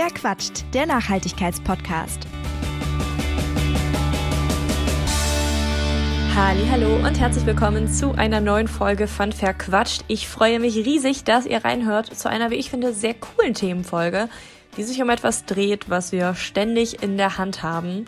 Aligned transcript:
Wer 0.00 0.10
quatscht? 0.10 0.64
Der 0.74 0.86
Nachhaltigkeitspodcast. 0.86 2.20
Hallo 6.36 7.04
und 7.04 7.18
herzlich 7.18 7.44
willkommen 7.44 7.88
zu 7.88 8.12
einer 8.12 8.40
neuen 8.40 8.68
Folge 8.68 9.08
von 9.08 9.32
Verquatscht. 9.32 10.04
Ich 10.06 10.28
freue 10.28 10.60
mich 10.60 10.76
riesig, 10.76 11.24
dass 11.24 11.46
ihr 11.46 11.64
reinhört 11.64 12.14
zu 12.14 12.30
einer, 12.30 12.52
wie 12.52 12.54
ich 12.54 12.70
finde, 12.70 12.92
sehr 12.92 13.14
coolen 13.14 13.54
Themenfolge, 13.54 14.28
die 14.76 14.84
sich 14.84 15.02
um 15.02 15.10
etwas 15.10 15.46
dreht, 15.46 15.90
was 15.90 16.12
wir 16.12 16.36
ständig 16.36 17.02
in 17.02 17.16
der 17.16 17.36
Hand 17.36 17.64
haben, 17.64 18.04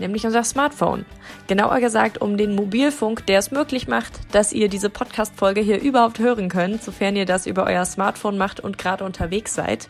nämlich 0.00 0.26
unser 0.26 0.42
Smartphone. 0.42 1.06
Genauer 1.46 1.78
gesagt 1.78 2.20
um 2.20 2.38
den 2.38 2.56
Mobilfunk, 2.56 3.24
der 3.26 3.38
es 3.38 3.52
möglich 3.52 3.86
macht, 3.86 4.14
dass 4.32 4.52
ihr 4.52 4.68
diese 4.68 4.90
Podcast-Folge 4.90 5.60
hier 5.60 5.80
überhaupt 5.80 6.18
hören 6.18 6.48
könnt, 6.48 6.82
sofern 6.82 7.14
ihr 7.14 7.24
das 7.24 7.46
über 7.46 7.66
euer 7.66 7.84
Smartphone 7.84 8.36
macht 8.36 8.58
und 8.58 8.78
gerade 8.78 9.04
unterwegs 9.04 9.54
seid. 9.54 9.86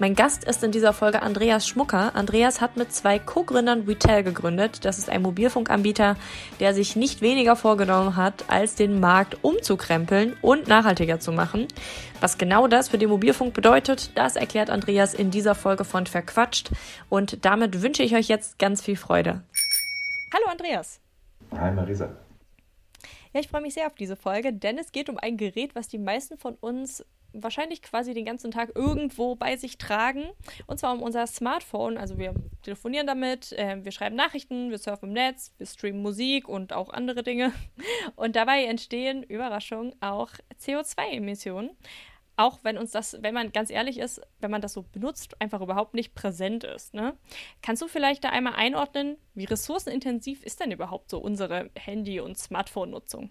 Mein 0.00 0.14
Gast 0.14 0.44
ist 0.44 0.62
in 0.62 0.70
dieser 0.70 0.92
Folge 0.92 1.22
Andreas 1.22 1.66
Schmucker. 1.66 2.14
Andreas 2.14 2.60
hat 2.60 2.76
mit 2.76 2.92
zwei 2.92 3.18
Co-Gründern 3.18 3.80
Retail 3.80 4.22
gegründet. 4.22 4.84
Das 4.84 4.96
ist 4.96 5.10
ein 5.10 5.22
Mobilfunkanbieter, 5.22 6.14
der 6.60 6.72
sich 6.72 6.94
nicht 6.94 7.20
weniger 7.20 7.56
vorgenommen 7.56 8.14
hat, 8.14 8.44
als 8.46 8.76
den 8.76 9.00
Markt 9.00 9.42
umzukrempeln 9.42 10.36
und 10.40 10.68
nachhaltiger 10.68 11.18
zu 11.18 11.32
machen. 11.32 11.66
Was 12.20 12.38
genau 12.38 12.68
das 12.68 12.88
für 12.88 12.98
den 12.98 13.08
Mobilfunk 13.08 13.54
bedeutet, 13.54 14.16
das 14.16 14.36
erklärt 14.36 14.70
Andreas 14.70 15.14
in 15.14 15.32
dieser 15.32 15.56
Folge 15.56 15.84
von 15.84 16.06
Verquatscht. 16.06 16.70
Und 17.08 17.44
damit 17.44 17.82
wünsche 17.82 18.04
ich 18.04 18.14
euch 18.14 18.28
jetzt 18.28 18.60
ganz 18.60 18.80
viel 18.80 18.96
Freude. 18.96 19.42
Hallo 20.32 20.46
Andreas. 20.48 21.00
Hi 21.50 21.72
Marisa. 21.72 22.08
Ja, 23.32 23.40
ich 23.40 23.48
freue 23.48 23.62
mich 23.62 23.74
sehr 23.74 23.88
auf 23.88 23.94
diese 23.94 24.14
Folge, 24.14 24.52
denn 24.52 24.78
es 24.78 24.92
geht 24.92 25.08
um 25.08 25.18
ein 25.18 25.36
Gerät, 25.36 25.74
was 25.74 25.88
die 25.88 25.98
meisten 25.98 26.38
von 26.38 26.54
uns 26.54 27.04
wahrscheinlich 27.32 27.82
quasi 27.82 28.14
den 28.14 28.24
ganzen 28.24 28.50
Tag 28.50 28.72
irgendwo 28.74 29.34
bei 29.34 29.56
sich 29.56 29.78
tragen. 29.78 30.24
Und 30.66 30.78
zwar 30.78 30.92
um 30.92 31.02
unser 31.02 31.26
Smartphone. 31.26 31.98
Also 31.98 32.18
wir 32.18 32.34
telefonieren 32.62 33.06
damit, 33.06 33.52
äh, 33.52 33.84
wir 33.84 33.92
schreiben 33.92 34.16
Nachrichten, 34.16 34.70
wir 34.70 34.78
surfen 34.78 35.08
im 35.08 35.14
Netz, 35.14 35.52
wir 35.58 35.66
streamen 35.66 36.02
Musik 36.02 36.48
und 36.48 36.72
auch 36.72 36.90
andere 36.90 37.22
Dinge. 37.22 37.52
Und 38.16 38.36
dabei 38.36 38.64
entstehen, 38.64 39.22
Überraschung, 39.22 39.94
auch 40.00 40.30
CO2-Emissionen. 40.60 41.70
Auch 42.36 42.60
wenn 42.62 42.78
uns 42.78 42.92
das, 42.92 43.18
wenn 43.20 43.34
man 43.34 43.52
ganz 43.52 43.70
ehrlich 43.70 43.98
ist, 43.98 44.20
wenn 44.40 44.50
man 44.50 44.60
das 44.60 44.72
so 44.72 44.82
benutzt, 44.82 45.40
einfach 45.40 45.60
überhaupt 45.60 45.94
nicht 45.94 46.14
präsent 46.14 46.64
ist. 46.64 46.94
Ne? 46.94 47.14
Kannst 47.62 47.82
du 47.82 47.88
vielleicht 47.88 48.24
da 48.24 48.30
einmal 48.30 48.54
einordnen, 48.54 49.16
wie 49.34 49.44
ressourcenintensiv 49.44 50.42
ist 50.44 50.60
denn 50.60 50.70
überhaupt 50.70 51.10
so 51.10 51.18
unsere 51.18 51.70
Handy- 51.76 52.20
und 52.20 52.38
Smartphone-Nutzung? 52.38 53.30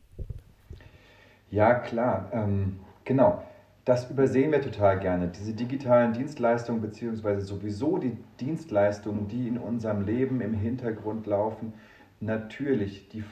Ja, 1.52 1.76
klar. 1.76 2.30
Ähm, 2.34 2.80
genau 3.06 3.44
das 3.88 4.12
übersehen 4.12 4.52
wir 4.52 4.62
total 4.62 5.00
gerne. 5.00 5.30
Diese 5.30 5.54
digitalen 5.54 6.12
Dienstleistungen, 6.12 6.82
beziehungsweise 6.82 7.40
sowieso 7.40 7.98
die 7.98 8.18
Dienstleistungen, 8.38 9.30
die 9.30 9.48
in 9.48 9.58
unserem 9.58 10.02
Leben 10.02 10.42
im 10.42 10.54
Hintergrund 10.54 11.26
laufen, 11.26 11.72
natürlich, 12.20 13.08
die 13.08 13.24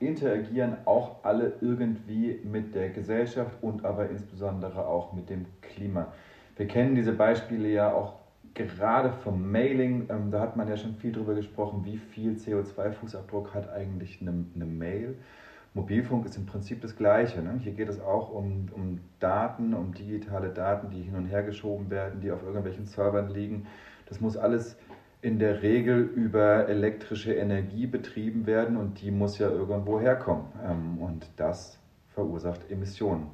interagieren 0.00 0.78
auch 0.86 1.22
alle 1.24 1.52
irgendwie 1.60 2.40
mit 2.42 2.74
der 2.74 2.88
Gesellschaft 2.88 3.58
und 3.60 3.84
aber 3.84 4.08
insbesondere 4.08 4.86
auch 4.86 5.12
mit 5.12 5.28
dem 5.28 5.44
Klima. 5.60 6.10
Wir 6.56 6.66
kennen 6.66 6.94
diese 6.94 7.12
Beispiele 7.12 7.68
ja 7.68 7.92
auch 7.92 8.14
gerade 8.54 9.12
vom 9.12 9.52
Mailing. 9.52 10.08
Ähm, 10.08 10.30
da 10.30 10.40
hat 10.40 10.56
man 10.56 10.68
ja 10.68 10.78
schon 10.78 10.94
viel 10.94 11.12
darüber 11.12 11.34
gesprochen, 11.34 11.84
wie 11.84 11.98
viel 11.98 12.32
CO2-Fußabdruck 12.32 13.52
hat 13.52 13.70
eigentlich 13.70 14.22
eine, 14.22 14.46
eine 14.54 14.64
Mail. 14.64 15.18
Mobilfunk 15.74 16.26
ist 16.26 16.36
im 16.36 16.44
Prinzip 16.44 16.82
das 16.82 16.96
Gleiche. 16.96 17.40
Ne? 17.42 17.58
Hier 17.62 17.72
geht 17.72 17.88
es 17.88 18.00
auch 18.00 18.30
um, 18.30 18.68
um 18.74 19.00
Daten, 19.20 19.72
um 19.72 19.94
digitale 19.94 20.50
Daten, 20.50 20.90
die 20.90 21.02
hin 21.02 21.16
und 21.16 21.26
her 21.26 21.42
geschoben 21.42 21.88
werden, 21.90 22.20
die 22.20 22.30
auf 22.30 22.42
irgendwelchen 22.42 22.84
Servern 22.86 23.30
liegen. 23.30 23.66
Das 24.06 24.20
muss 24.20 24.36
alles 24.36 24.76
in 25.22 25.38
der 25.38 25.62
Regel 25.62 26.00
über 26.00 26.68
elektrische 26.68 27.32
Energie 27.32 27.86
betrieben 27.86 28.44
werden 28.44 28.76
und 28.76 29.00
die 29.00 29.10
muss 29.10 29.38
ja 29.38 29.48
irgendwo 29.48 30.00
herkommen. 30.00 30.46
Ähm, 30.66 30.98
und 30.98 31.30
das 31.36 31.78
verursacht 32.08 32.70
Emissionen. 32.70 33.28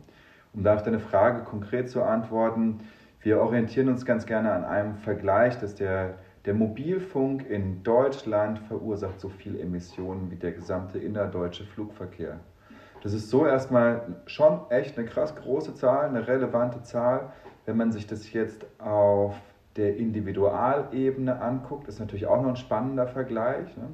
Um 0.52 0.62
da 0.62 0.74
auf 0.74 0.82
deine 0.82 1.00
Frage 1.00 1.42
konkret 1.42 1.90
zu 1.90 2.02
antworten, 2.02 2.80
wir 3.20 3.40
orientieren 3.40 3.88
uns 3.88 4.04
ganz 4.04 4.26
gerne 4.26 4.52
an 4.52 4.64
einem 4.64 4.94
Vergleich, 4.96 5.58
dass 5.58 5.74
der 5.74 6.18
der 6.48 6.54
Mobilfunk 6.54 7.46
in 7.50 7.82
Deutschland 7.82 8.58
verursacht 8.60 9.20
so 9.20 9.28
viel 9.28 9.60
Emissionen 9.60 10.30
wie 10.30 10.36
der 10.36 10.52
gesamte 10.52 10.98
innerdeutsche 10.98 11.64
Flugverkehr. 11.64 12.40
Das 13.02 13.12
ist 13.12 13.28
so 13.28 13.44
erstmal 13.44 14.16
schon 14.24 14.62
echt 14.70 14.96
eine 14.96 15.06
krass 15.06 15.36
große 15.36 15.74
Zahl, 15.74 16.08
eine 16.08 16.26
relevante 16.26 16.82
Zahl. 16.82 17.32
Wenn 17.66 17.76
man 17.76 17.92
sich 17.92 18.06
das 18.06 18.32
jetzt 18.32 18.64
auf 18.80 19.36
der 19.76 19.98
Individualebene 19.98 21.38
anguckt, 21.38 21.86
ist 21.86 22.00
natürlich 22.00 22.26
auch 22.26 22.40
noch 22.40 22.48
ein 22.48 22.56
spannender 22.56 23.06
Vergleich. 23.08 23.76
Ne? 23.76 23.90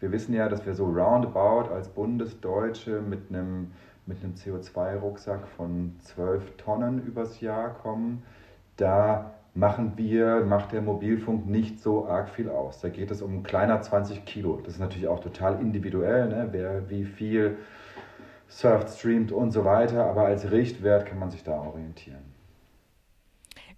Wir 0.00 0.10
wissen 0.10 0.34
ja, 0.34 0.48
dass 0.48 0.66
wir 0.66 0.74
so 0.74 0.86
roundabout 0.86 1.72
als 1.72 1.88
Bundesdeutsche 1.88 3.00
mit 3.00 3.30
einem, 3.30 3.70
mit 4.06 4.24
einem 4.24 4.34
CO2-Rucksack 4.34 5.46
von 5.56 5.94
12 6.00 6.56
Tonnen 6.56 7.00
übers 7.06 7.40
Jahr 7.40 7.74
kommen. 7.74 8.24
Da 8.76 9.34
machen 9.54 9.92
wir, 9.96 10.44
macht 10.44 10.72
der 10.72 10.82
Mobilfunk 10.82 11.46
nicht 11.46 11.80
so 11.80 12.06
arg 12.06 12.30
viel 12.30 12.48
aus. 12.48 12.80
Da 12.80 12.88
geht 12.88 13.10
es 13.10 13.20
um 13.20 13.42
kleiner 13.42 13.80
20 13.82 14.24
Kilo. 14.24 14.60
Das 14.64 14.74
ist 14.74 14.80
natürlich 14.80 15.08
auch 15.08 15.20
total 15.20 15.60
individuell, 15.60 16.28
ne? 16.28 16.48
wer 16.52 16.88
wie 16.88 17.04
viel 17.04 17.58
surft, 18.48 18.88
streamt 18.98 19.32
und 19.32 19.50
so 19.50 19.64
weiter. 19.64 20.06
Aber 20.06 20.26
als 20.26 20.50
Richtwert 20.50 21.06
kann 21.06 21.18
man 21.18 21.30
sich 21.30 21.42
da 21.42 21.60
orientieren. 21.60 22.32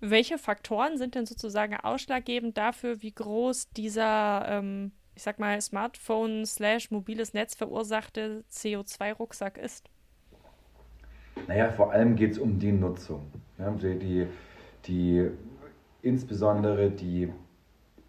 Welche 0.01 0.39
Faktoren 0.39 0.99
sind 0.99 1.15
denn 1.15 1.27
sozusagen 1.27 1.77
ausschlaggebend 1.77 2.59
dafür, 2.59 3.03
wie 3.03 3.13
groß 3.13 3.71
dieser, 3.71 4.47
ähm, 4.49 4.93
ich 5.15 5.23
sag 5.23 5.39
mal, 5.39 5.61
Smartphone 5.61 6.45
slash 6.45 6.91
mobiles 6.91 7.33
Netz 7.33 7.55
verursachte 7.55 8.45
CO2-Rucksack 8.53 9.57
ist? 9.57 9.89
Naja, 11.49 11.71
vor 11.71 11.93
allem 11.93 12.17
geht 12.17 12.33
es 12.33 12.39
um 12.39 12.59
die 12.59 12.73
Nutzung. 12.73 13.31
Ja, 13.59 13.71
die, 13.71 14.27
die 14.87 15.31
Insbesondere 16.05 16.91
die 16.91 17.33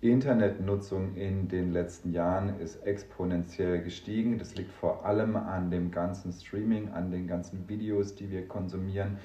Internetnutzung 0.02 1.16
in 1.16 1.48
den 1.48 1.72
letzten 1.72 2.12
Jahren 2.12 2.60
ist 2.60 2.86
exponentiell 2.86 3.82
gestiegen. 3.82 4.38
Das 4.38 4.54
liegt 4.56 4.74
vor 4.74 5.06
allem 5.06 5.38
an 5.38 5.72
dem 5.72 5.92
ganzen 5.92 6.34
Streaming, 6.34 6.90
an 6.90 7.10
den 7.10 7.26
ganzen 7.26 7.70
Videos, 7.70 8.14
die 8.14 8.30
wir 8.30 8.50
konsumieren. 8.50 9.18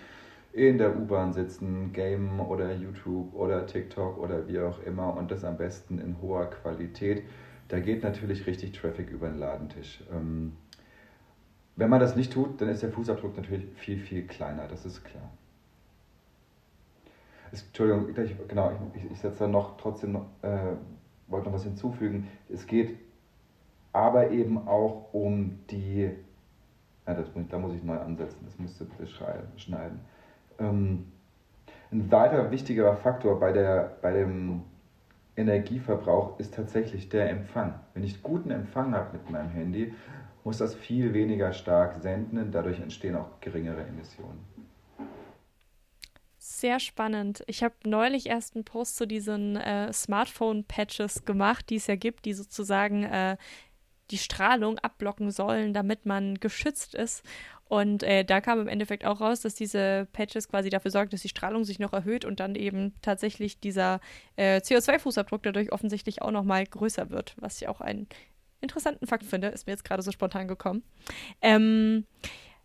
In 0.52 0.78
der 0.78 0.96
U-Bahn 0.96 1.32
sitzen, 1.32 1.92
Game 1.92 2.38
oder 2.38 2.72
YouTube 2.72 3.34
oder 3.34 3.66
TikTok 3.66 4.16
oder 4.18 4.46
wie 4.46 4.60
auch 4.60 4.80
immer 4.84 5.16
und 5.16 5.32
das 5.32 5.42
am 5.42 5.56
besten 5.56 5.98
in 5.98 6.22
hoher 6.22 6.48
Qualität. 6.48 7.24
Da 7.66 7.80
geht 7.80 8.04
natürlich 8.04 8.46
richtig 8.46 8.70
Traffic 8.70 9.10
über 9.10 9.30
den 9.30 9.38
Ladentisch. 9.40 10.04
Ähm, 10.12 10.52
wenn 11.74 11.90
man 11.90 11.98
das 11.98 12.14
nicht 12.14 12.32
tut, 12.32 12.60
dann 12.60 12.68
ist 12.68 12.84
der 12.84 12.92
Fußabdruck 12.92 13.36
natürlich 13.36 13.66
viel, 13.74 13.98
viel 13.98 14.28
kleiner, 14.28 14.68
das 14.68 14.86
ist 14.86 15.04
klar. 15.04 15.28
Entschuldigung, 17.52 18.08
ich, 18.08 18.48
genau, 18.48 18.72
ich, 18.94 19.10
ich 19.10 19.18
setze 19.18 19.40
da 19.40 19.46
noch 19.48 19.76
trotzdem, 19.76 20.16
äh, 20.42 20.74
wollte 21.28 21.46
noch 21.46 21.54
was 21.54 21.64
hinzufügen. 21.64 22.28
Es 22.48 22.66
geht 22.66 22.98
aber 23.92 24.30
eben 24.30 24.68
auch 24.68 25.12
um 25.12 25.58
die, 25.70 26.10
ja, 27.06 27.14
das, 27.14 27.26
da 27.48 27.58
muss 27.58 27.74
ich 27.74 27.82
neu 27.82 27.98
ansetzen, 27.98 28.38
das 28.44 28.58
müsste 28.58 28.84
bitte 28.84 29.06
schneiden. 29.56 30.00
Ähm, 30.58 31.06
ein 31.90 32.10
weiterer 32.12 32.50
wichtiger 32.52 32.94
Faktor 32.96 33.40
bei, 33.40 33.52
der, 33.52 33.96
bei 34.00 34.12
dem 34.12 34.62
Energieverbrauch 35.36 36.38
ist 36.38 36.54
tatsächlich 36.54 37.08
der 37.08 37.30
Empfang. 37.30 37.80
Wenn 37.94 38.04
ich 38.04 38.22
guten 38.22 38.50
Empfang 38.50 38.94
habe 38.94 39.16
mit 39.16 39.28
meinem 39.28 39.50
Handy, 39.50 39.92
muss 40.44 40.58
das 40.58 40.74
viel 40.74 41.12
weniger 41.14 41.52
stark 41.52 41.96
senden, 41.96 42.52
dadurch 42.52 42.80
entstehen 42.80 43.16
auch 43.16 43.40
geringere 43.40 43.84
Emissionen 43.84 44.49
sehr 46.42 46.80
spannend. 46.80 47.44
Ich 47.46 47.62
habe 47.62 47.74
neulich 47.84 48.26
erst 48.26 48.54
einen 48.54 48.64
Post 48.64 48.96
zu 48.96 49.06
diesen 49.06 49.56
äh, 49.56 49.92
Smartphone-Patches 49.92 51.26
gemacht, 51.26 51.68
die 51.68 51.76
es 51.76 51.86
ja 51.86 51.96
gibt, 51.96 52.24
die 52.24 52.32
sozusagen 52.32 53.04
äh, 53.04 53.36
die 54.10 54.16
Strahlung 54.16 54.78
abblocken 54.78 55.30
sollen, 55.30 55.74
damit 55.74 56.06
man 56.06 56.36
geschützt 56.36 56.94
ist. 56.94 57.22
Und 57.66 58.02
äh, 58.02 58.24
da 58.24 58.40
kam 58.40 58.58
im 58.58 58.68
Endeffekt 58.68 59.04
auch 59.04 59.20
raus, 59.20 59.42
dass 59.42 59.54
diese 59.54 60.08
Patches 60.12 60.48
quasi 60.48 60.70
dafür 60.70 60.90
sorgen, 60.90 61.10
dass 61.10 61.20
die 61.20 61.28
Strahlung 61.28 61.64
sich 61.64 61.78
noch 61.78 61.92
erhöht 61.92 62.24
und 62.24 62.40
dann 62.40 62.54
eben 62.54 62.94
tatsächlich 63.02 63.60
dieser 63.60 64.00
äh, 64.36 64.60
CO2-Fußabdruck 64.60 65.40
dadurch 65.42 65.72
offensichtlich 65.72 66.22
auch 66.22 66.32
noch 66.32 66.42
mal 66.42 66.64
größer 66.64 67.10
wird, 67.10 67.36
was 67.38 67.60
ich 67.60 67.68
auch 67.68 67.82
einen 67.82 68.08
interessanten 68.62 69.06
Fakt 69.06 69.24
finde, 69.24 69.48
ist 69.48 69.66
mir 69.66 69.74
jetzt 69.74 69.84
gerade 69.84 70.02
so 70.02 70.10
spontan 70.10 70.48
gekommen. 70.48 70.82
Ähm, 71.42 72.06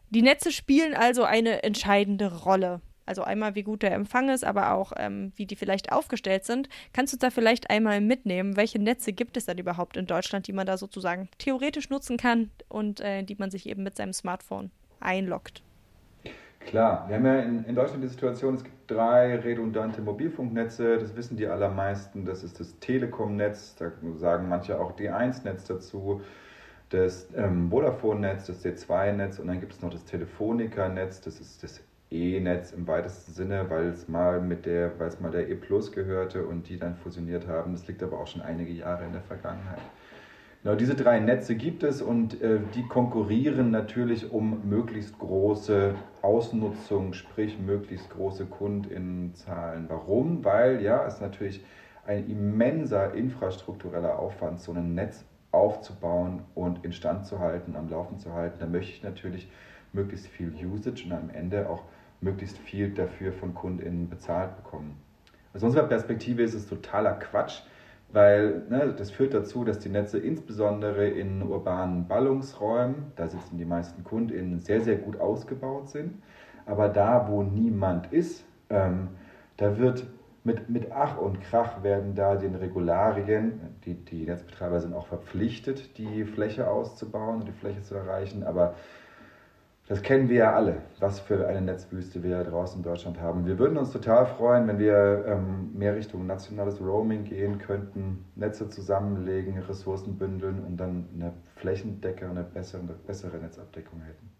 die 0.09 0.21
Netze 0.21 0.53
spielen 0.53 0.93
also 0.93 1.25
eine 1.25 1.63
entscheidende 1.63 2.33
Rolle 2.43 2.81
also 3.05 3.23
einmal, 3.23 3.55
wie 3.55 3.63
gut 3.63 3.83
der 3.83 3.93
Empfang 3.93 4.29
ist, 4.29 4.43
aber 4.43 4.73
auch, 4.73 4.93
ähm, 4.97 5.31
wie 5.35 5.45
die 5.45 5.55
vielleicht 5.55 5.91
aufgestellt 5.91 6.45
sind. 6.45 6.69
Kannst 6.93 7.13
du 7.13 7.17
da 7.17 7.29
vielleicht 7.29 7.69
einmal 7.69 8.01
mitnehmen? 8.01 8.57
Welche 8.57 8.79
Netze 8.79 9.13
gibt 9.13 9.37
es 9.37 9.45
denn 9.45 9.57
überhaupt 9.57 9.97
in 9.97 10.07
Deutschland, 10.07 10.47
die 10.47 10.53
man 10.53 10.65
da 10.65 10.77
sozusagen 10.77 11.29
theoretisch 11.37 11.89
nutzen 11.89 12.17
kann 12.17 12.49
und 12.67 12.99
äh, 13.01 13.23
die 13.23 13.35
man 13.35 13.51
sich 13.51 13.67
eben 13.67 13.83
mit 13.83 13.95
seinem 13.95 14.13
Smartphone 14.13 14.71
einloggt? 14.99 15.61
Klar, 16.65 17.07
wir 17.07 17.17
haben 17.17 17.25
ja 17.25 17.39
in, 17.41 17.63
in 17.65 17.75
Deutschland 17.75 18.03
die 18.03 18.07
Situation, 18.07 18.55
es 18.55 18.63
gibt 18.63 18.89
drei 18.89 19.35
redundante 19.35 20.01
Mobilfunknetze, 20.01 20.97
das 20.97 21.15
wissen 21.15 21.37
die 21.37 21.45
allermeisten. 21.45 22.25
Das 22.25 22.43
ist 22.43 22.59
das 22.59 22.79
Telekom-Netz, 22.79 23.75
da 23.75 23.91
sagen 24.15 24.49
manche 24.49 24.79
auch 24.79 24.97
D1-Netz 24.97 25.65
dazu, 25.65 26.21
das 26.89 27.27
ähm, 27.35 27.69
Vodafone-Netz, 27.69 28.47
das 28.47 28.65
D2-Netz 28.65 29.39
und 29.39 29.47
dann 29.47 29.59
gibt 29.59 29.73
es 29.73 29.81
noch 29.81 29.91
das 29.91 30.05
Telefonica-Netz, 30.05 31.21
das 31.21 31.39
ist 31.39 31.61
das 31.61 31.81
E-Netz 32.11 32.71
im 32.71 32.87
weitesten 32.87 33.33
Sinne, 33.33 33.69
weil 33.69 33.87
es 33.87 34.07
mal 34.07 34.41
mit 34.41 34.65
der, 34.65 34.99
weil 34.99 35.07
es 35.07 35.19
mal 35.19 35.31
der 35.31 35.49
E 35.49 35.55
Plus 35.55 35.91
gehörte 35.91 36.45
und 36.45 36.69
die 36.69 36.77
dann 36.77 36.95
fusioniert 36.95 37.47
haben. 37.47 37.73
Das 37.73 37.87
liegt 37.87 38.03
aber 38.03 38.19
auch 38.19 38.27
schon 38.27 38.41
einige 38.41 38.71
Jahre 38.71 39.05
in 39.05 39.11
der 39.11 39.21
Vergangenheit. 39.21 39.81
Genau, 40.63 40.75
diese 40.75 40.95
drei 40.95 41.19
Netze 41.19 41.55
gibt 41.55 41.83
es 41.83 42.01
und 42.01 42.41
äh, 42.41 42.59
die 42.73 42.87
konkurrieren 42.87 43.69
natürlich 43.69 44.31
um 44.31 44.67
möglichst 44.67 45.17
große 45.19 45.93
Ausnutzung, 46.23 47.13
sprich 47.13 47.59
möglichst 47.59 48.09
große 48.09 48.45
Kundinnenzahlen. 48.47 49.85
Warum? 49.89 50.43
Weil 50.43 50.81
ja, 50.81 51.05
es 51.05 51.21
natürlich 51.21 51.63
ein 52.07 52.27
immenser 52.29 53.13
infrastruktureller 53.13 54.17
Aufwand, 54.17 54.59
so 54.59 54.71
ein 54.71 54.95
Netz 54.95 55.23
aufzubauen 55.55 56.41
und 56.53 56.83
instand 56.85 57.25
zu 57.25 57.39
halten, 57.39 57.75
am 57.75 57.89
Laufen 57.89 58.19
zu 58.19 58.33
halten. 58.33 58.57
Da 58.59 58.67
möchte 58.67 58.91
ich 58.91 59.03
natürlich 59.03 59.49
möglichst 59.93 60.27
viel 60.27 60.53
Usage 60.65 61.05
und 61.05 61.13
am 61.13 61.29
Ende 61.29 61.69
auch 61.69 61.83
möglichst 62.21 62.57
viel 62.57 62.89
dafür 62.93 63.31
von 63.31 63.53
KundInnen 63.53 64.09
bezahlt 64.09 64.55
bekommen. 64.57 64.97
Aus 65.53 65.63
unserer 65.63 65.87
Perspektive 65.87 66.43
ist 66.43 66.53
es 66.53 66.67
totaler 66.67 67.13
Quatsch, 67.13 67.61
weil 68.11 68.63
ne, 68.69 68.93
das 68.97 69.11
führt 69.11 69.33
dazu, 69.33 69.63
dass 69.63 69.79
die 69.79 69.89
Netze 69.89 70.19
insbesondere 70.19 71.07
in 71.07 71.41
urbanen 71.41 72.07
Ballungsräumen, 72.07 73.11
da 73.15 73.27
sitzen 73.27 73.57
die 73.57 73.65
meisten 73.65 74.03
KundInnen, 74.03 74.59
sehr, 74.59 74.81
sehr 74.81 74.97
gut 74.97 75.19
ausgebaut 75.19 75.89
sind. 75.89 76.21
Aber 76.65 76.89
da, 76.89 77.27
wo 77.29 77.43
niemand 77.43 78.11
ist, 78.11 78.45
ähm, 78.69 79.09
da 79.57 79.77
wird 79.77 80.05
mit, 80.45 80.69
mit 80.69 80.91
Ach 80.91 81.17
und 81.17 81.41
Krach 81.41 81.83
werden 81.83 82.13
da 82.15 82.35
den 82.35 82.55
Regularien, 82.55 83.59
die, 83.83 83.95
die 83.95 84.25
Netzbetreiber 84.25 84.79
sind 84.79 84.93
auch 84.93 85.07
verpflichtet, 85.07 85.97
die 85.97 86.23
Fläche 86.23 86.69
auszubauen, 86.69 87.45
die 87.45 87.51
Fläche 87.51 87.81
zu 87.81 87.95
erreichen, 87.95 88.43
aber 88.43 88.75
das 89.87 90.01
kennen 90.01 90.29
wir 90.29 90.37
ja 90.37 90.53
alle, 90.53 90.77
was 90.99 91.19
für 91.19 91.47
eine 91.47 91.61
Netzwüste 91.61 92.23
wir 92.23 92.43
draußen 92.43 92.77
in 92.77 92.83
Deutschland 92.83 93.19
haben. 93.19 93.45
Wir 93.45 93.59
würden 93.59 93.77
uns 93.77 93.91
total 93.91 94.25
freuen, 94.25 94.67
wenn 94.67 94.79
wir 94.79 95.25
ähm, 95.27 95.77
mehr 95.77 95.95
Richtung 95.95 96.25
nationales 96.25 96.79
Roaming 96.79 97.23
gehen 97.23 97.59
könnten, 97.59 98.25
Netze 98.35 98.69
zusammenlegen, 98.69 99.57
Ressourcen 99.59 100.17
bündeln 100.17 100.63
und 100.63 100.77
dann 100.77 101.07
eine 101.13 101.33
flächendeckere, 101.55 102.29
eine 102.29 102.43
bessere, 102.43 102.81
bessere 103.05 103.37
Netzabdeckung 103.37 104.01
hätten. 104.01 104.31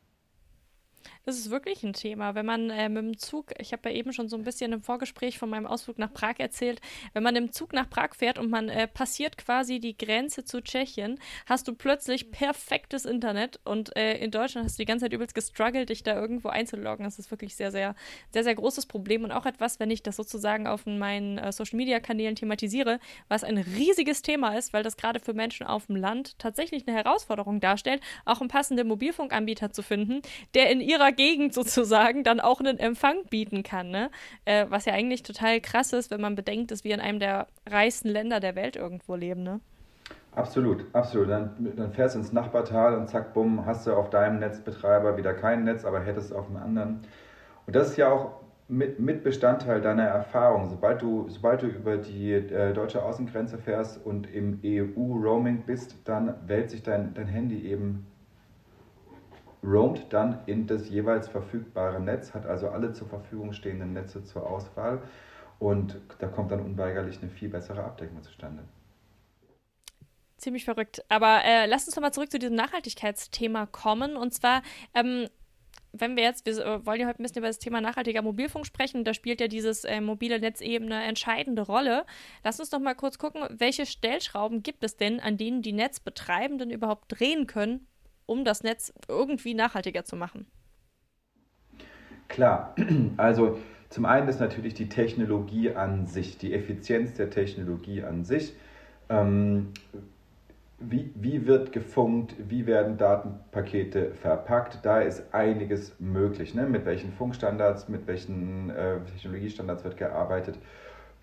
Das 1.26 1.40
ist 1.40 1.50
wirklich 1.50 1.82
ein 1.82 1.94
Thema. 1.94 2.36
Wenn 2.36 2.46
man 2.46 2.70
äh, 2.70 2.88
mit 2.88 3.04
dem 3.04 3.18
Zug, 3.18 3.48
ich 3.58 3.74
habe 3.74 3.90
ja 3.90 3.96
eben 3.96 4.14
schon 4.14 4.30
so 4.30 4.38
ein 4.38 4.44
bisschen 4.44 4.72
im 4.74 4.84
Vorgespräch 4.84 5.40
von 5.40 5.50
meinem 5.50 5.66
Ausflug 5.66 5.98
nach 5.98 6.14
Prag 6.14 6.36
erzählt, 6.38 6.82
wenn 7.14 7.24
man 7.24 7.36
im 7.36 7.52
Zug 7.52 7.74
nach 7.74 7.90
Prag 7.90 8.14
fährt 8.16 8.38
und 8.38 8.52
man 8.52 8.70
äh, 8.70 8.88
passiert 8.88 9.36
quasi 9.36 9.80
die 9.80 9.98
Grenze 9.98 10.46
zu 10.46 10.62
Tschechien, 10.62 11.20
hast 11.48 11.68
du 11.68 11.74
plötzlich 11.74 12.30
perfektes 12.30 13.06
Internet 13.06 13.60
und 13.64 13.96
äh, 13.98 14.20
in 14.20 14.30
Deutschland 14.30 14.68
hast 14.68 14.78
du 14.78 14.84
die 14.84 14.86
ganze 14.86 15.06
Zeit 15.06 15.14
übelst 15.14 15.34
gestruggelt, 15.34 15.90
dich 15.90 16.04
da 16.04 16.14
irgendwo 16.14 16.50
einzuloggen. 16.50 17.06
Das 17.06 17.18
ist 17.18 17.32
wirklich 17.32 17.56
sehr, 17.56 17.72
sehr, 17.72 17.96
sehr, 18.32 18.44
sehr 18.44 18.54
großes 18.54 18.86
Problem 18.86 19.24
und 19.24 19.32
auch 19.32 19.48
etwas, 19.48 19.80
wenn 19.80 19.90
ich 19.90 20.04
das 20.04 20.18
sozusagen 20.18 20.68
auf 20.68 20.86
meinen 20.86 21.40
äh, 21.40 21.52
Social 21.52 21.78
Media 21.78 22.00
Kanälen 22.00 22.36
thematisiere, 22.36 23.00
was 23.30 23.44
ein 23.44 23.58
riesiges 23.58 24.22
Thema 24.22 24.56
ist, 24.56 24.74
weil 24.74 24.84
das 24.84 24.96
gerade 24.96 25.20
für 25.20 25.34
Menschen 25.34 25.66
auf 25.66 25.88
dem 25.88 25.96
Land 25.96 26.38
tatsächlich 26.38 26.88
eine 26.88 26.96
Herausforderung 26.96 27.62
darstellt, 27.62 28.04
auch 28.26 28.42
einen 28.42 28.50
passenden 28.50 28.88
Mobilfunkanbieter 28.88 29.72
zu 29.72 29.82
finden, 29.82 30.22
der 30.54 30.70
in 30.70 30.82
ihrer 30.82 31.15
Gegend 31.16 31.54
sozusagen 31.54 32.24
dann 32.24 32.40
auch 32.40 32.60
einen 32.60 32.78
Empfang 32.78 33.26
bieten 33.30 33.64
kann. 33.64 33.90
Ne? 33.90 34.10
Äh, 34.46 34.66
was 34.70 34.86
ja 34.86 34.94
eigentlich 34.94 35.24
total 35.24 35.62
krass 35.62 35.94
ist, 35.94 36.12
wenn 36.12 36.22
man 36.22 36.36
bedenkt, 36.36 36.72
dass 36.72 36.84
wir 36.84 36.94
in 36.94 37.02
einem 37.02 37.20
der 37.20 37.48
reichsten 37.68 38.10
Länder 38.10 38.40
der 38.40 38.56
Welt 38.56 38.76
irgendwo 38.76 39.16
leben. 39.16 39.44
Ne? 39.44 39.60
Absolut, 40.36 40.86
absolut. 40.94 41.30
Dann, 41.30 41.74
dann 41.76 41.92
fährst 41.94 42.16
du 42.16 42.20
ins 42.20 42.34
Nachbartal 42.34 42.96
und 42.96 43.10
zack, 43.10 43.34
bumm, 43.34 43.66
hast 43.66 43.88
du 43.88 43.94
auf 43.94 44.10
deinem 44.10 44.40
Netzbetreiber 44.40 45.18
wieder 45.18 45.34
kein 45.34 45.64
Netz, 45.64 45.86
aber 45.86 46.02
hättest 46.02 46.34
auf 46.34 46.48
dem 46.48 46.58
anderen. 46.58 47.02
Und 47.66 47.76
das 47.76 47.92
ist 47.92 47.98
ja 47.98 48.10
auch 48.12 48.42
mit, 48.68 49.00
mit 49.00 49.24
Bestandteil 49.24 49.82
deiner 49.82 50.04
Erfahrung. 50.04 50.70
Sobald 50.70 51.02
du, 51.02 51.30
sobald 51.30 51.62
du 51.62 51.68
über 51.68 51.98
die 51.98 52.34
äh, 52.34 52.74
deutsche 52.74 53.04
Außengrenze 53.04 53.58
fährst 53.58 54.04
und 54.06 54.32
im 54.34 54.60
EU-Roaming 54.64 55.64
bist, 55.66 55.96
dann 56.06 56.36
wählt 56.46 56.70
sich 56.70 56.84
dein, 56.84 57.14
dein 57.14 57.28
Handy 57.28 57.66
eben 57.70 58.08
roamt 59.64 60.12
dann 60.14 60.40
in 60.46 60.68
das 60.68 60.90
jeweils 60.90 61.28
verfügbare 61.28 62.00
Netz, 62.00 62.34
hat 62.34 62.46
also 62.46 62.70
alle 62.70 62.94
zur 62.94 63.08
Verfügung 63.08 63.54
stehenden 63.54 63.94
Netze 63.94 64.24
zur 64.24 64.50
Auswahl 64.50 65.02
und 65.60 66.00
da 66.20 66.28
kommt 66.28 66.52
dann 66.52 66.62
unweigerlich 66.62 67.20
eine 67.22 67.30
viel 67.30 67.50
bessere 67.50 67.84
Abdeckung 67.84 68.22
zustande. 68.24 68.64
Ziemlich 70.38 70.66
verrückt. 70.66 71.04
Aber 71.10 71.44
äh, 71.46 71.66
lass 71.66 71.86
uns 71.86 71.96
nochmal 71.96 72.14
zurück 72.14 72.30
zu 72.30 72.40
diesem 72.40 72.56
Nachhaltigkeitsthema 72.56 73.68
kommen. 73.68 74.18
Und 74.18 74.34
zwar, 74.34 74.64
ähm, 74.94 75.30
wenn 75.94 76.18
wir 76.18 76.24
jetzt, 76.24 76.46
wir 76.46 76.58
äh, 76.58 76.86
wollen 76.86 77.00
ja 77.00 77.08
heute 77.08 77.22
ein 77.22 77.24
bisschen 77.24 77.40
über 77.40 77.48
das 77.48 77.58
Thema 77.58 77.80
nachhaltiger 77.80 78.22
Mobilfunk 78.22 78.66
sprechen, 78.66 79.06
da 79.06 79.14
spielt 79.14 79.40
ja 79.40 79.48
dieses 79.48 79.86
äh, 79.86 80.02
mobile 80.02 80.40
Netz 80.40 80.60
eben 80.60 80.86
eine 80.86 81.06
entscheidende 81.06 81.62
Rolle. 81.62 82.06
Lass 82.44 82.60
uns 82.60 82.70
doch 82.70 82.80
mal 82.80 82.96
kurz 82.96 83.18
gucken, 83.18 83.44
welche 83.50 83.86
Stellschrauben 83.86 84.62
gibt 84.62 84.84
es 84.84 84.98
denn, 84.98 85.22
an 85.22 85.38
denen 85.38 85.62
die 85.62 85.74
Netzbetreibenden 85.74 86.70
überhaupt 86.70 87.06
drehen 87.08 87.48
können, 87.48 87.88
um 88.26 88.46
das 88.46 88.64
Netz 88.64 88.94
irgendwie 89.08 89.54
nachhaltiger 89.54 90.06
zu 90.06 90.16
machen? 90.16 90.48
Klar, 92.28 92.76
also 93.18 93.60
zum 93.90 94.06
einen 94.06 94.28
ist 94.28 94.40
natürlich 94.40 94.74
die 94.74 94.90
Technologie 94.90 95.72
an 95.72 96.06
sich, 96.06 96.38
die 96.38 96.54
Effizienz 96.54 97.14
der 97.14 97.30
Technologie 97.30 98.04
an 98.04 98.26
sich. 98.26 98.54
Ähm, 99.10 99.74
wie, 100.80 101.12
wie 101.16 101.48
wird 101.48 101.72
gefunkt, 101.72 102.36
wie 102.38 102.66
werden 102.66 102.98
Datenpakete 102.98 104.12
verpackt, 104.14 104.80
da 104.84 105.00
ist 105.00 105.34
einiges 105.34 105.96
möglich. 106.00 106.54
Ne? 106.54 106.66
Mit 106.68 106.86
welchen 106.86 107.14
Funkstandards, 107.14 107.88
mit 107.88 108.08
welchen 108.08 108.70
äh, 108.72 109.00
Technologiestandards 109.14 109.84
wird 109.84 109.98
gearbeitet. 109.98 110.58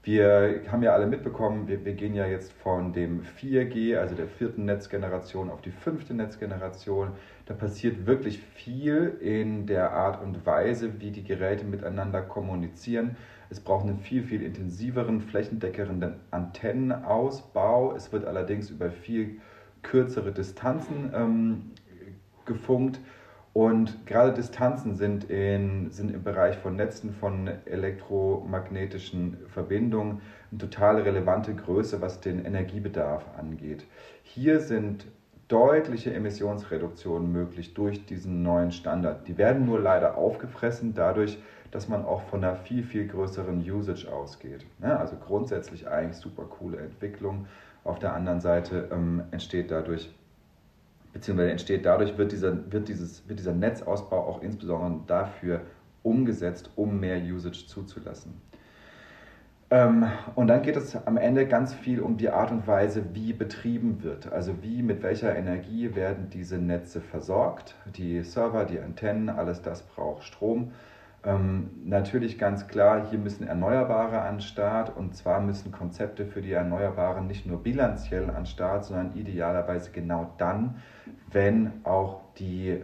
Wir 0.04 0.62
haben 0.66 0.82
ja 0.82 0.94
alle 0.94 1.06
mitbekommen, 1.06 1.68
wir, 1.68 1.84
wir 1.84 1.92
gehen 1.92 2.14
ja 2.14 2.26
jetzt 2.26 2.52
von 2.54 2.92
dem 2.92 3.22
4G, 3.22 3.96
also 3.96 4.16
der 4.16 4.26
vierten 4.26 4.64
Netzgeneration, 4.64 5.48
auf 5.48 5.60
die 5.60 5.70
fünfte 5.70 6.12
Netzgeneration. 6.12 7.12
Da 7.46 7.54
passiert 7.54 8.04
wirklich 8.04 8.40
viel 8.40 9.16
in 9.20 9.66
der 9.66 9.92
Art 9.92 10.20
und 10.20 10.44
Weise, 10.44 11.00
wie 11.00 11.12
die 11.12 11.22
Geräte 11.22 11.64
miteinander 11.64 12.20
kommunizieren. 12.20 13.16
Es 13.48 13.60
braucht 13.60 13.84
einen 13.84 14.00
viel, 14.00 14.24
viel 14.24 14.42
intensiveren, 14.42 15.20
flächendeckenden 15.20 16.16
Antennenausbau. 16.32 17.94
Es 17.94 18.12
wird 18.12 18.24
allerdings 18.24 18.70
über 18.70 18.90
viel 18.90 19.40
kürzere 19.82 20.32
Distanzen 20.32 21.12
ähm, 21.14 21.70
gefunkt. 22.44 22.98
Und 23.52 24.06
gerade 24.06 24.32
Distanzen 24.32 24.94
sind, 24.94 25.24
in, 25.24 25.90
sind 25.90 26.10
im 26.10 26.22
Bereich 26.22 26.56
von 26.56 26.76
Netzen 26.76 27.12
von 27.12 27.50
elektromagnetischen 27.66 29.36
Verbindungen 29.48 30.22
eine 30.50 30.58
total 30.58 31.02
relevante 31.02 31.54
Größe, 31.54 32.00
was 32.00 32.20
den 32.20 32.44
Energiebedarf 32.44 33.24
angeht. 33.36 33.84
Hier 34.22 34.60
sind 34.60 35.06
deutliche 35.48 36.14
Emissionsreduktionen 36.14 37.30
möglich 37.30 37.74
durch 37.74 38.06
diesen 38.06 38.42
neuen 38.42 38.72
Standard. 38.72 39.28
Die 39.28 39.36
werden 39.36 39.66
nur 39.66 39.80
leider 39.80 40.16
aufgefressen 40.16 40.94
dadurch, 40.94 41.36
dass 41.70 41.88
man 41.88 42.06
auch 42.06 42.22
von 42.22 42.42
einer 42.42 42.56
viel, 42.56 42.82
viel 42.82 43.06
größeren 43.06 43.58
Usage 43.70 44.10
ausgeht. 44.10 44.64
Ja, 44.82 44.96
also 44.96 45.16
grundsätzlich 45.16 45.88
eigentlich 45.88 46.16
super 46.16 46.44
coole 46.44 46.78
Entwicklung. 46.78 47.46
Auf 47.84 47.98
der 47.98 48.14
anderen 48.14 48.40
Seite 48.40 48.88
ähm, 48.92 49.24
entsteht 49.30 49.70
dadurch 49.70 50.10
beziehungsweise 51.12 51.50
entsteht 51.50 51.86
dadurch, 51.86 52.16
wird 52.18 52.32
dieser, 52.32 52.72
wird, 52.72 52.88
dieses, 52.88 53.28
wird 53.28 53.38
dieser 53.38 53.52
Netzausbau 53.52 54.26
auch 54.26 54.42
insbesondere 54.42 55.00
dafür 55.06 55.60
umgesetzt, 56.02 56.70
um 56.76 56.98
mehr 56.98 57.18
Usage 57.18 57.66
zuzulassen. 57.66 58.40
Ähm, 59.70 60.04
und 60.34 60.48
dann 60.48 60.60
geht 60.62 60.76
es 60.76 60.94
am 61.06 61.16
Ende 61.16 61.46
ganz 61.46 61.72
viel 61.72 62.00
um 62.00 62.18
die 62.18 62.28
Art 62.28 62.50
und 62.50 62.66
Weise, 62.66 63.14
wie 63.14 63.32
betrieben 63.32 64.02
wird. 64.02 64.30
Also 64.30 64.62
wie, 64.62 64.82
mit 64.82 65.02
welcher 65.02 65.34
Energie 65.34 65.94
werden 65.94 66.28
diese 66.28 66.58
Netze 66.58 67.00
versorgt. 67.00 67.76
Die 67.96 68.22
Server, 68.22 68.66
die 68.66 68.80
Antennen, 68.80 69.30
alles 69.30 69.62
das 69.62 69.82
braucht 69.82 70.24
Strom. 70.24 70.72
Ähm, 71.24 71.70
natürlich 71.84 72.36
ganz 72.36 72.66
klar, 72.66 73.08
hier 73.08 73.18
müssen 73.18 73.46
Erneuerbare 73.46 74.22
an 74.22 74.40
Start 74.40 74.96
und 74.96 75.14
zwar 75.14 75.40
müssen 75.40 75.70
Konzepte 75.70 76.26
für 76.26 76.42
die 76.42 76.52
Erneuerbaren 76.52 77.28
nicht 77.28 77.46
nur 77.46 77.62
bilanziell 77.62 78.28
an 78.30 78.44
Start, 78.46 78.84
sondern 78.84 79.14
idealerweise 79.14 79.92
genau 79.92 80.32
dann, 80.38 80.76
wenn 81.30 81.70
auch 81.84 82.22
die 82.38 82.82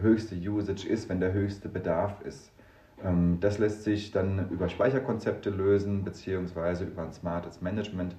höchste 0.00 0.34
Usage 0.34 0.88
ist, 0.88 1.08
wenn 1.08 1.20
der 1.20 1.32
höchste 1.32 1.68
Bedarf 1.68 2.20
ist. 2.22 2.50
Ähm, 3.04 3.38
das 3.40 3.58
lässt 3.58 3.84
sich 3.84 4.10
dann 4.10 4.50
über 4.50 4.68
Speicherkonzepte 4.68 5.50
lösen, 5.50 6.02
beziehungsweise 6.02 6.84
über 6.84 7.02
ein 7.02 7.12
smartes 7.12 7.62
Management. 7.62 8.16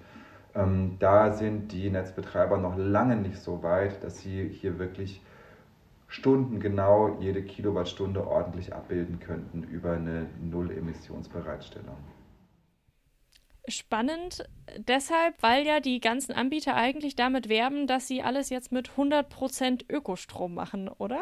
Ähm, 0.55 0.97
da 0.99 1.33
sind 1.33 1.71
die 1.73 1.89
Netzbetreiber 1.89 2.57
noch 2.57 2.77
lange 2.77 3.17
nicht 3.17 3.37
so 3.37 3.63
weit, 3.63 4.03
dass 4.03 4.19
sie 4.19 4.47
hier 4.47 4.79
wirklich 4.79 5.21
Stunden 6.11 6.59
genau 6.59 7.15
jede 7.21 7.41
Kilowattstunde 7.41 8.27
ordentlich 8.27 8.73
abbilden 8.75 9.21
könnten 9.21 9.63
über 9.63 9.93
eine 9.93 10.27
Null-Emissionsbereitstellung. 10.41 11.95
Spannend 13.65 14.43
deshalb, 14.77 15.41
weil 15.41 15.65
ja 15.65 15.79
die 15.79 16.01
ganzen 16.01 16.33
Anbieter 16.33 16.75
eigentlich 16.75 17.15
damit 17.15 17.47
werben, 17.47 17.87
dass 17.87 18.09
sie 18.09 18.23
alles 18.23 18.49
jetzt 18.49 18.73
mit 18.73 18.89
100% 18.89 19.85
Ökostrom 19.89 20.53
machen, 20.53 20.89
oder? 20.89 21.21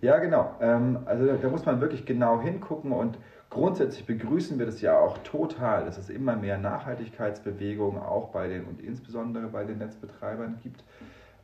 Ja, 0.00 0.20
genau. 0.20 0.54
Ähm, 0.60 1.00
also 1.04 1.26
da, 1.26 1.34
da 1.34 1.48
muss 1.48 1.66
man 1.66 1.80
wirklich 1.80 2.06
genau 2.06 2.40
hingucken 2.40 2.92
und 2.92 3.18
grundsätzlich 3.50 4.06
begrüßen 4.06 4.60
wir 4.60 4.66
das 4.66 4.80
ja 4.80 4.96
auch 4.96 5.18
total, 5.18 5.86
dass 5.86 5.98
es 5.98 6.08
immer 6.08 6.36
mehr 6.36 6.56
Nachhaltigkeitsbewegungen 6.56 8.00
auch 8.00 8.28
bei 8.28 8.46
den 8.46 8.64
und 8.64 8.80
insbesondere 8.80 9.48
bei 9.48 9.64
den 9.64 9.78
Netzbetreibern 9.78 10.60
gibt. 10.62 10.84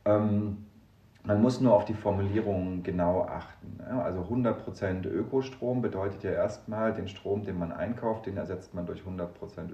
Ähm, 0.05 0.68
man 1.29 1.43
muss 1.43 1.61
nur 1.61 1.75
auf 1.75 1.85
die 1.85 1.93
Formulierungen 1.93 2.81
genau 2.81 3.21
achten. 3.21 3.79
Also 3.87 4.21
100% 4.21 5.07
Ökostrom 5.07 5.79
bedeutet 5.79 6.23
ja 6.23 6.31
erstmal, 6.31 6.91
den 6.91 7.07
Strom, 7.07 7.43
den 7.43 7.59
man 7.59 7.71
einkauft, 7.71 8.25
den 8.25 8.35
ersetzt 8.35 8.73
man 8.73 8.87
durch 8.87 9.01
100% 9.01 9.27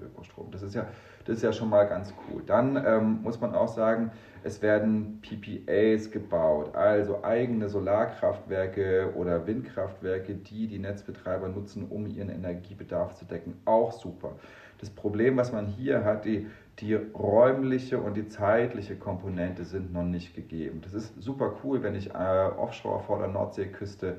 Ökostrom. 0.04 0.50
Das 0.50 0.60
ist 0.60 0.74
ja, 0.74 0.84
das 1.24 1.36
ist 1.36 1.42
ja 1.42 1.54
schon 1.54 1.70
mal 1.70 1.84
ganz 1.84 2.12
cool. 2.28 2.42
Dann 2.44 2.76
ähm, 2.86 3.20
muss 3.22 3.40
man 3.40 3.54
auch 3.54 3.68
sagen, 3.68 4.10
es 4.44 4.60
werden 4.60 5.22
PPAs 5.22 6.10
gebaut, 6.10 6.74
also 6.74 7.24
eigene 7.24 7.70
Solarkraftwerke 7.70 9.14
oder 9.16 9.46
Windkraftwerke, 9.46 10.34
die 10.34 10.66
die 10.66 10.78
Netzbetreiber 10.78 11.48
nutzen, 11.48 11.86
um 11.88 12.06
ihren 12.06 12.28
Energiebedarf 12.28 13.14
zu 13.14 13.24
decken. 13.24 13.54
Auch 13.64 13.92
super. 13.92 14.32
Das 14.78 14.90
Problem, 14.90 15.38
was 15.38 15.52
man 15.52 15.66
hier 15.66 16.04
hat, 16.04 16.26
die 16.26 16.48
die 16.80 16.94
räumliche 16.94 17.98
und 17.98 18.14
die 18.14 18.28
zeitliche 18.28 18.96
Komponente 18.96 19.64
sind 19.64 19.92
noch 19.92 20.04
nicht 20.04 20.34
gegeben. 20.34 20.82
Das 20.82 20.92
ist 20.92 21.20
super 21.22 21.56
cool, 21.64 21.82
wenn 21.82 21.94
ich 21.94 22.10
äh, 22.14 22.50
offshore 22.56 23.02
vor 23.02 23.18
der 23.18 23.28
Nordseeküste 23.28 24.18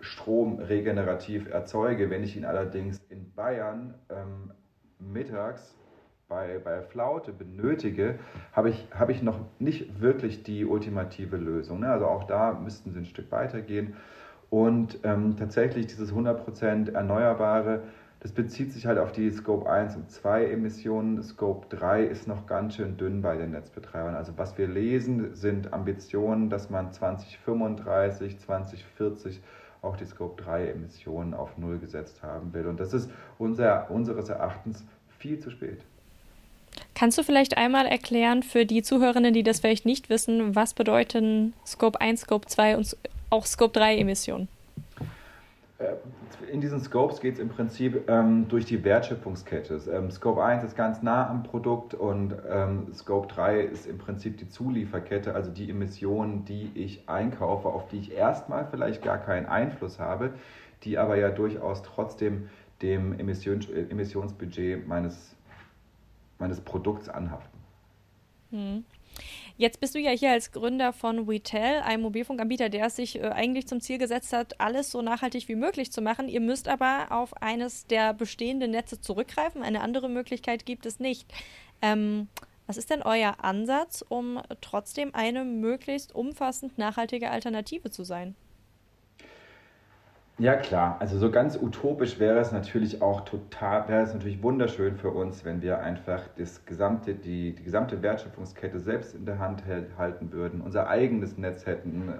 Strom 0.00 0.58
regenerativ 0.58 1.50
erzeuge. 1.50 2.10
Wenn 2.10 2.22
ich 2.22 2.36
ihn 2.36 2.44
allerdings 2.44 3.00
in 3.08 3.32
Bayern 3.34 3.94
ähm, 4.10 4.52
mittags 4.98 5.76
bei, 6.28 6.58
bei 6.58 6.82
Flaute 6.82 7.32
benötige, 7.32 8.18
habe 8.52 8.70
ich, 8.70 8.88
hab 8.92 9.10
ich 9.10 9.22
noch 9.22 9.38
nicht 9.58 10.00
wirklich 10.00 10.42
die 10.44 10.64
ultimative 10.64 11.36
Lösung. 11.36 11.80
Ne? 11.80 11.88
Also 11.88 12.06
auch 12.06 12.24
da 12.24 12.52
müssten 12.52 12.92
sie 12.92 13.00
ein 13.00 13.04
Stück 13.04 13.30
weitergehen. 13.32 13.94
Und 14.48 14.98
ähm, 15.02 15.36
tatsächlich 15.36 15.86
dieses 15.86 16.12
100% 16.12 16.92
Erneuerbare, 16.92 17.82
das 18.22 18.30
bezieht 18.30 18.72
sich 18.72 18.86
halt 18.86 18.98
auf 18.98 19.10
die 19.10 19.28
Scope 19.32 19.68
1 19.68 19.96
und 19.96 20.08
2 20.08 20.44
Emissionen. 20.52 21.20
Scope 21.24 21.66
3 21.74 22.04
ist 22.04 22.28
noch 22.28 22.46
ganz 22.46 22.76
schön 22.76 22.96
dünn 22.96 23.20
bei 23.20 23.36
den 23.36 23.50
Netzbetreibern. 23.50 24.14
Also 24.14 24.34
was 24.36 24.56
wir 24.56 24.68
lesen, 24.68 25.34
sind 25.34 25.72
Ambitionen, 25.72 26.48
dass 26.48 26.70
man 26.70 26.92
2035, 26.92 28.38
2040 28.38 29.40
auch 29.82 29.96
die 29.96 30.04
Scope 30.04 30.40
3 30.40 30.68
Emissionen 30.68 31.34
auf 31.34 31.58
Null 31.58 31.80
gesetzt 31.80 32.22
haben 32.22 32.54
will. 32.54 32.66
Und 32.66 32.78
das 32.78 32.94
ist 32.94 33.10
unser, 33.40 33.90
unseres 33.90 34.28
Erachtens 34.28 34.84
viel 35.18 35.40
zu 35.40 35.50
spät. 35.50 35.80
Kannst 36.94 37.18
du 37.18 37.24
vielleicht 37.24 37.56
einmal 37.56 37.86
erklären 37.86 38.44
für 38.44 38.64
die 38.64 38.82
Zuhörerinnen, 38.82 39.34
die 39.34 39.42
das 39.42 39.58
vielleicht 39.58 39.84
nicht 39.84 40.10
wissen, 40.10 40.54
was 40.54 40.74
bedeuten 40.74 41.54
Scope 41.66 42.00
1, 42.00 42.20
Scope 42.20 42.46
2 42.46 42.76
und 42.76 42.96
auch 43.30 43.46
Scope 43.46 43.76
3 43.76 43.98
Emissionen? 43.98 44.46
In 46.52 46.60
diesen 46.60 46.80
Scopes 46.80 47.20
geht 47.22 47.32
es 47.34 47.40
im 47.40 47.48
Prinzip 47.48 48.10
ähm, 48.10 48.46
durch 48.46 48.66
die 48.66 48.84
Wertschöpfungskette. 48.84 49.80
Ähm, 49.90 50.10
Scope 50.10 50.44
1 50.44 50.62
ist 50.64 50.76
ganz 50.76 51.00
nah 51.00 51.26
am 51.30 51.44
Produkt 51.44 51.94
und 51.94 52.34
ähm, 52.46 52.92
Scope 52.92 53.26
3 53.26 53.60
ist 53.60 53.86
im 53.86 53.96
Prinzip 53.96 54.36
die 54.36 54.46
Zulieferkette, 54.50 55.34
also 55.34 55.50
die 55.50 55.70
Emissionen, 55.70 56.44
die 56.44 56.70
ich 56.74 57.08
einkaufe, 57.08 57.68
auf 57.68 57.88
die 57.88 57.96
ich 58.00 58.12
erstmal 58.12 58.66
vielleicht 58.66 59.02
gar 59.02 59.16
keinen 59.16 59.46
Einfluss 59.46 59.98
habe, 59.98 60.34
die 60.82 60.98
aber 60.98 61.16
ja 61.16 61.30
durchaus 61.30 61.82
trotzdem 61.82 62.50
dem 62.82 63.18
Emissions 63.18 63.70
Emissionsbudget 63.70 64.86
meines, 64.86 65.34
meines 66.38 66.60
Produkts 66.60 67.08
anhaften. 67.08 67.58
Hm. 68.50 68.84
Jetzt 69.56 69.80
bist 69.80 69.94
du 69.94 69.98
ja 69.98 70.10
hier 70.10 70.30
als 70.30 70.52
Gründer 70.52 70.92
von 70.92 71.28
WeTel, 71.28 71.80
einem 71.82 72.02
Mobilfunkanbieter, 72.02 72.68
der 72.68 72.86
es 72.86 72.96
sich 72.96 73.18
äh, 73.18 73.28
eigentlich 73.28 73.68
zum 73.68 73.80
Ziel 73.80 73.98
gesetzt 73.98 74.32
hat, 74.32 74.60
alles 74.60 74.90
so 74.90 75.02
nachhaltig 75.02 75.48
wie 75.48 75.54
möglich 75.54 75.92
zu 75.92 76.00
machen. 76.00 76.28
Ihr 76.28 76.40
müsst 76.40 76.68
aber 76.68 77.06
auf 77.10 77.34
eines 77.42 77.86
der 77.86 78.14
bestehenden 78.14 78.70
Netze 78.70 79.00
zurückgreifen. 79.00 79.62
Eine 79.62 79.80
andere 79.80 80.08
Möglichkeit 80.08 80.66
gibt 80.66 80.86
es 80.86 81.00
nicht. 81.00 81.32
Ähm, 81.80 82.28
was 82.66 82.76
ist 82.76 82.90
denn 82.90 83.02
euer 83.02 83.36
Ansatz, 83.42 84.04
um 84.08 84.40
trotzdem 84.60 85.14
eine 85.14 85.44
möglichst 85.44 86.14
umfassend 86.14 86.78
nachhaltige 86.78 87.30
Alternative 87.30 87.90
zu 87.90 88.04
sein? 88.04 88.34
Ja 90.38 90.56
klar, 90.56 90.96
also 90.98 91.18
so 91.18 91.30
ganz 91.30 91.56
utopisch 91.60 92.18
wäre 92.18 92.38
es 92.38 92.52
natürlich 92.52 93.02
auch 93.02 93.20
total, 93.20 93.86
wäre 93.88 94.02
es 94.02 94.14
natürlich 94.14 94.42
wunderschön 94.42 94.96
für 94.96 95.10
uns, 95.10 95.44
wenn 95.44 95.60
wir 95.60 95.80
einfach 95.80 96.22
das 96.36 96.64
gesamte, 96.64 97.14
die, 97.14 97.54
die 97.54 97.62
gesamte 97.62 98.02
Wertschöpfungskette 98.02 98.80
selbst 98.80 99.14
in 99.14 99.26
der 99.26 99.38
Hand 99.38 99.62
halten 99.98 100.32
würden, 100.32 100.62
unser 100.62 100.88
eigenes 100.88 101.36
Netz 101.36 101.66
hätten, 101.66 102.14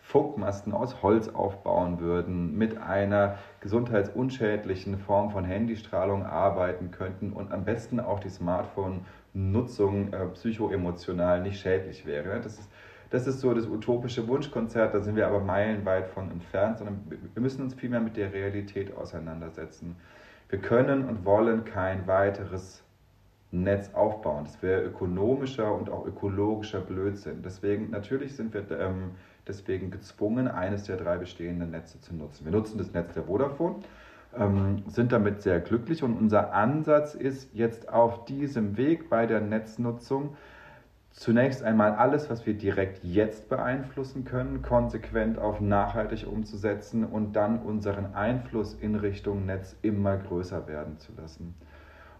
Funkmasten 0.00 0.72
aus 0.72 1.02
Holz 1.02 1.28
aufbauen 1.28 2.00
würden, 2.00 2.56
mit 2.56 2.78
einer 2.78 3.38
gesundheitsunschädlichen 3.60 4.96
Form 4.96 5.30
von 5.30 5.44
Handystrahlung 5.44 6.24
arbeiten 6.24 6.90
könnten 6.92 7.32
und 7.32 7.52
am 7.52 7.64
besten 7.64 8.00
auch 8.00 8.20
die 8.20 8.30
Smartphone-Nutzung 8.30 10.12
äh, 10.14 10.26
psychoemotional 10.28 11.42
nicht 11.42 11.60
schädlich 11.60 12.06
wäre. 12.06 12.40
Das 12.40 12.58
ist 12.58 12.70
das 13.10 13.26
ist 13.26 13.40
so 13.40 13.54
das 13.54 13.66
utopische 13.66 14.26
Wunschkonzert, 14.28 14.94
da 14.94 15.00
sind 15.00 15.16
wir 15.16 15.26
aber 15.26 15.40
meilenweit 15.40 16.08
von 16.08 16.30
entfernt, 16.30 16.78
sondern 16.78 17.00
wir 17.08 17.42
müssen 17.42 17.62
uns 17.62 17.74
vielmehr 17.74 18.00
mit 18.00 18.16
der 18.16 18.32
Realität 18.32 18.94
auseinandersetzen. 18.96 19.96
Wir 20.48 20.58
können 20.58 21.04
und 21.04 21.24
wollen 21.24 21.64
kein 21.64 22.06
weiteres 22.06 22.82
Netz 23.50 23.94
aufbauen. 23.94 24.44
Das 24.44 24.62
wäre 24.62 24.82
ökonomischer 24.82 25.74
und 25.74 25.90
auch 25.90 26.06
ökologischer 26.06 26.80
Blödsinn. 26.80 27.42
Deswegen, 27.42 27.90
natürlich 27.90 28.36
sind 28.36 28.52
wir 28.52 28.64
ähm, 28.78 29.12
deswegen 29.46 29.90
gezwungen, 29.90 30.48
eines 30.48 30.84
der 30.84 30.96
drei 30.98 31.16
bestehenden 31.16 31.70
Netze 31.70 32.00
zu 32.00 32.14
nutzen. 32.14 32.44
Wir 32.44 32.52
nutzen 32.52 32.76
das 32.76 32.92
Netz 32.92 33.14
der 33.14 33.24
Vodafone, 33.24 33.76
ähm, 34.36 34.82
sind 34.88 35.12
damit 35.12 35.42
sehr 35.42 35.60
glücklich 35.60 36.02
und 36.02 36.16
unser 36.18 36.52
Ansatz 36.52 37.14
ist 37.14 37.54
jetzt 37.54 37.88
auf 37.88 38.26
diesem 38.26 38.76
Weg 38.76 39.08
bei 39.08 39.26
der 39.26 39.40
Netznutzung, 39.40 40.36
zunächst 41.18 41.64
einmal 41.64 41.94
alles, 41.94 42.30
was 42.30 42.46
wir 42.46 42.54
direkt 42.54 43.02
jetzt 43.02 43.48
beeinflussen 43.48 44.24
können, 44.24 44.62
konsequent 44.62 45.38
auf 45.38 45.60
nachhaltig 45.60 46.26
umzusetzen 46.26 47.04
und 47.04 47.34
dann 47.34 47.60
unseren 47.60 48.14
Einfluss 48.14 48.74
in 48.74 48.94
Richtung 48.94 49.44
Netz 49.44 49.76
immer 49.82 50.16
größer 50.16 50.68
werden 50.68 50.98
zu 50.98 51.12
lassen. 51.16 51.54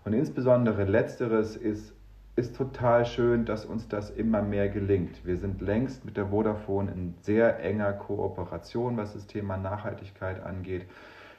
Und 0.05 0.15
insbesondere 0.15 0.85
letzteres 0.85 1.57
ist, 1.57 1.95
ist 2.35 2.57
total 2.57 3.07
schön, 3.07 3.45
dass 3.45 3.65
uns 3.65 3.87
das 3.87 4.11
immer 4.11 4.43
mehr 4.43 4.69
gelingt. 4.69 5.25
Wir 5.25 5.37
sind 5.37 5.61
längst 5.61 6.05
mit 6.05 6.17
der 6.17 6.27
Vodafone 6.27 6.91
in 6.91 7.15
sehr 7.21 7.61
enger 7.61 7.93
Kooperation, 7.93 8.97
was 8.97 9.13
das 9.13 9.27
Thema 9.27 9.57
Nachhaltigkeit 9.57 10.43
angeht. 10.43 10.87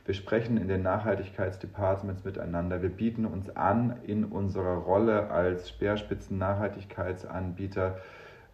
Wir 0.06 0.14
sprechen 0.14 0.58
in 0.58 0.68
den 0.68 0.82
Nachhaltigkeitsdepartments 0.82 2.24
miteinander. 2.24 2.82
Wir 2.82 2.90
bieten 2.90 3.26
uns 3.26 3.56
an, 3.56 3.98
in 4.04 4.26
unserer 4.26 4.76
Rolle 4.76 5.30
als 5.30 5.70
Speerspitzen-Nachhaltigkeitsanbieter 5.70 7.98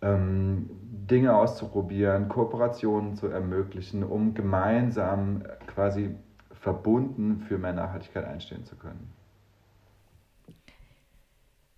ähm, 0.02 0.70
Dinge 1.10 1.36
auszuprobieren, 1.36 2.28
Kooperationen 2.28 3.16
zu 3.16 3.28
ermöglichen, 3.28 4.04
um 4.04 4.34
gemeinsam 4.34 5.44
quasi 5.68 6.16
verbunden 6.52 7.46
für 7.48 7.58
mehr 7.58 7.74
Nachhaltigkeit 7.74 8.26
einstehen 8.26 8.66
zu 8.66 8.76
können. 8.76 9.14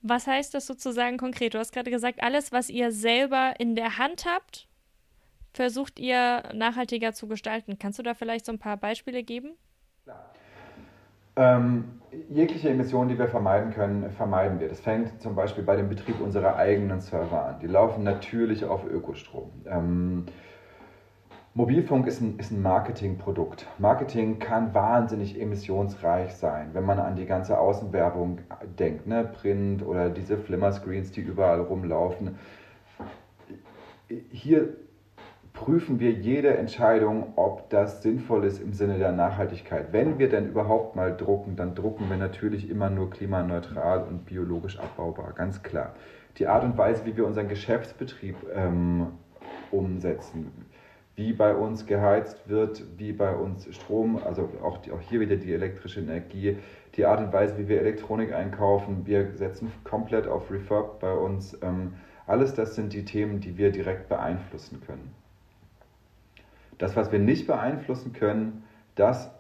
Was 0.02 0.28
heißt 0.28 0.54
das 0.54 0.66
sozusagen 0.66 1.18
konkret? 1.18 1.54
Du 1.54 1.60
hast 1.60 1.74
gerade 1.74 1.92
gesagt, 1.92 2.24
alles, 2.24 2.52
was 2.52 2.70
ihr 2.70 2.92
selber 2.92 3.54
in 3.60 3.76
der 3.76 3.98
Hand 3.98 4.26
habt, 4.26 4.68
versucht 5.58 6.00
ihr 6.00 6.44
nachhaltiger 6.54 7.14
zu 7.14 7.28
gestalten. 7.28 7.78
Kannst 7.80 7.98
du 7.98 8.04
da 8.04 8.14
vielleicht 8.14 8.46
so 8.46 8.52
ein 8.52 8.60
paar 8.60 8.78
Beispiele 8.78 9.24
geben? 9.24 9.58
Ähm, 11.36 12.00
jegliche 12.30 12.70
Emissionen, 12.70 13.10
die 13.10 13.18
wir 13.18 13.28
vermeiden 13.28 13.72
können, 13.74 14.10
vermeiden 14.12 14.60
wir. 14.60 14.70
Das 14.70 14.80
fängt 14.80 15.20
zum 15.20 15.36
Beispiel 15.36 15.64
bei 15.64 15.76
dem 15.76 15.90
Betrieb 15.90 16.22
unserer 16.22 16.56
eigenen 16.56 17.02
Server 17.02 17.46
an. 17.46 17.60
Die 17.60 17.68
laufen 17.68 18.04
natürlich 18.04 18.66
auf 18.66 18.86
Ökostrom. 18.86 19.52
Ähm, 19.66 20.26
Mobilfunk 21.56 22.06
ist 22.06 22.22
ein, 22.22 22.38
ist 22.38 22.52
ein 22.52 22.62
Marketingprodukt. 22.62 23.66
Marketing 23.80 24.38
kann 24.38 24.76
wahnsinnig 24.76 25.42
emissionsreich 25.42 26.36
sein, 26.36 26.70
wenn 26.74 26.86
man 26.86 27.00
an 27.00 27.16
die 27.16 27.26
ganze 27.26 27.58
Außenwerbung 27.58 28.42
denkt, 28.78 29.08
ne? 29.08 29.24
Print 29.24 29.84
oder 29.84 30.12
diese 30.12 30.38
Flimmerscreens, 30.38 31.12
die 31.12 31.22
überall 31.22 31.62
rumlaufen. 31.62 32.38
Hier 34.32 34.76
prüfen 35.58 36.00
wir 36.00 36.12
jede 36.12 36.56
Entscheidung, 36.56 37.34
ob 37.36 37.72
das 37.72 38.04
sinnvoll 38.04 38.46
ist 38.46 38.62
im 38.62 38.74
Sinne 38.74 39.00
der 39.00 39.12
Nachhaltigkeit. 39.12 39.92
Wenn 39.92 40.20
wir 40.20 40.30
denn 40.30 40.48
überhaupt 40.48 40.96
mal 40.96 41.18
drucken, 41.18 41.56
dann 41.56 41.74
drucken 41.74 42.10
wir 42.12 42.18
natürlich 42.18 42.70
immer 42.70 42.92
nur 42.92 43.10
klimaneutral 43.10 44.04
und 44.04 44.28
biologisch 44.28 44.78
abbaubar, 44.78 45.34
ganz 45.34 45.64
klar. 45.64 45.96
Die 46.38 46.46
Art 46.46 46.64
und 46.64 46.78
Weise, 46.78 47.06
wie 47.06 47.18
wir 47.18 47.26
unseren 47.26 47.48
Geschäftsbetrieb 47.48 48.36
ähm, 48.54 49.08
umsetzen. 49.72 50.52
Wie 51.16 51.34
bei 51.34 51.56
uns 51.56 51.88
geheizt 51.88 52.48
wird, 52.48 52.84
wie 52.98 53.12
bei 53.12 53.34
uns 53.34 53.68
Strom, 53.76 54.22
also 54.24 54.52
auch, 54.62 54.78
die, 54.78 54.92
auch 54.92 55.02
hier 55.02 55.20
wieder 55.20 55.38
die 55.38 55.52
elektrische 55.52 56.02
Energie, 56.02 56.58
die 56.96 57.06
Art 57.06 57.20
und 57.20 57.34
Weise, 57.34 57.58
wie 57.58 57.68
wir 57.68 57.80
Elektronik 57.80 58.32
einkaufen. 58.32 59.08
Wir 59.08 59.32
setzen 59.34 59.72
komplett 59.84 60.28
auf 60.28 60.52
Refurb 60.52 61.00
bei 61.00 61.14
uns. 61.14 61.58
Ähm, 61.64 61.94
alles 62.28 62.54
das 62.54 62.76
sind 62.76 62.94
die 62.94 63.06
Themen, 63.06 63.40
die 63.40 63.58
wir 63.58 63.72
direkt 63.72 64.08
beeinflussen 64.08 64.82
können. 64.86 65.17
Das, 66.78 66.96
was 66.96 67.12
wir 67.12 67.20
nicht 67.20 67.48
beeinflussen 67.48 68.14
können, 68.14 68.64
das, 68.96 69.32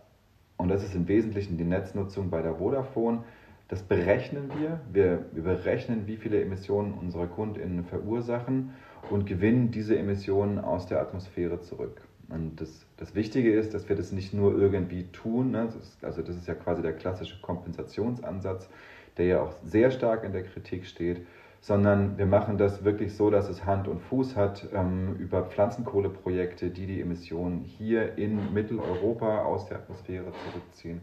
und 0.57 0.69
das 0.69 0.83
ist 0.83 0.95
im 0.95 1.07
Wesentlichen 1.07 1.57
die 1.57 1.63
Netznutzung 1.63 2.29
bei 2.29 2.41
der 2.41 2.55
Vodafone, 2.55 3.23
das 3.67 3.83
berechnen 3.83 4.49
wir. 4.57 4.79
Wir, 4.91 5.25
wir 5.33 5.43
berechnen, 5.43 6.07
wie 6.07 6.17
viele 6.17 6.41
Emissionen 6.41 6.93
unsere 6.93 7.27
KundInnen 7.27 7.83
verursachen 7.83 8.71
und 9.09 9.25
gewinnen 9.25 9.71
diese 9.71 9.97
Emissionen 9.97 10.59
aus 10.59 10.87
der 10.87 11.01
Atmosphäre 11.01 11.61
zurück. 11.61 12.01
Und 12.29 12.59
das, 12.59 12.85
das 12.97 13.15
Wichtige 13.15 13.53
ist, 13.53 13.73
dass 13.73 13.87
wir 13.87 13.95
das 13.95 14.11
nicht 14.11 14.33
nur 14.33 14.57
irgendwie 14.57 15.03
tun, 15.11 15.51
ne? 15.51 15.65
das 15.65 15.75
ist, 15.75 16.03
also 16.03 16.21
das 16.21 16.35
ist 16.35 16.47
ja 16.47 16.55
quasi 16.55 16.81
der 16.81 16.93
klassische 16.93 17.41
Kompensationsansatz, 17.41 18.69
der 19.17 19.25
ja 19.25 19.41
auch 19.41 19.53
sehr 19.65 19.91
stark 19.91 20.23
in 20.23 20.33
der 20.33 20.43
Kritik 20.43 20.85
steht, 20.85 21.25
sondern 21.61 22.17
wir 22.17 22.25
machen 22.25 22.57
das 22.57 22.83
wirklich 22.83 23.15
so, 23.15 23.29
dass 23.29 23.49
es 23.49 23.65
Hand 23.65 23.87
und 23.87 23.99
Fuß 23.99 24.35
hat 24.35 24.67
ähm, 24.73 25.15
über 25.17 25.43
Pflanzenkohleprojekte, 25.43 26.69
die 26.69 26.85
die 26.85 27.01
Emissionen 27.01 27.61
hier 27.61 28.17
in 28.17 28.53
Mitteleuropa 28.53 29.43
aus 29.43 29.65
der 29.67 29.77
Atmosphäre 29.77 30.31
zurückziehen. 30.45 31.01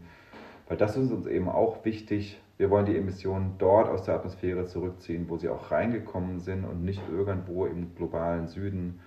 Weil 0.67 0.77
das 0.77 0.97
ist 0.97 1.11
uns 1.11 1.27
eben 1.27 1.49
auch 1.49 1.85
wichtig. 1.85 2.41
Wir 2.57 2.69
wollen 2.69 2.85
die 2.85 2.97
Emissionen 2.97 3.55
dort 3.57 3.89
aus 3.89 4.03
der 4.03 4.15
Atmosphäre 4.15 4.65
zurückziehen, 4.65 5.25
wo 5.29 5.37
sie 5.37 5.49
auch 5.49 5.71
reingekommen 5.71 6.39
sind 6.39 6.63
und 6.65 6.83
nicht 6.83 7.01
irgendwo 7.11 7.65
im 7.65 7.93
globalen 7.95 8.47
Süden 8.47 8.99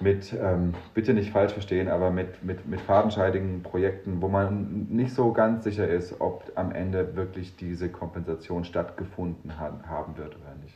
mit, 0.00 0.32
ähm, 0.32 0.74
bitte 0.94 1.14
nicht 1.14 1.30
falsch 1.30 1.52
verstehen, 1.52 1.88
aber 1.88 2.10
mit, 2.10 2.42
mit, 2.42 2.66
mit 2.66 2.80
fadenscheidigen 2.80 3.62
Projekten, 3.62 4.20
wo 4.20 4.28
man 4.28 4.86
nicht 4.90 5.14
so 5.14 5.32
ganz 5.32 5.64
sicher 5.64 5.86
ist, 5.88 6.20
ob 6.20 6.50
am 6.54 6.72
Ende 6.72 7.14
wirklich 7.14 7.56
diese 7.56 7.88
Kompensation 7.88 8.64
stattgefunden 8.64 9.58
ha 9.58 9.80
haben 9.86 10.16
wird 10.16 10.34
oder 10.36 10.54
nicht. 10.62 10.74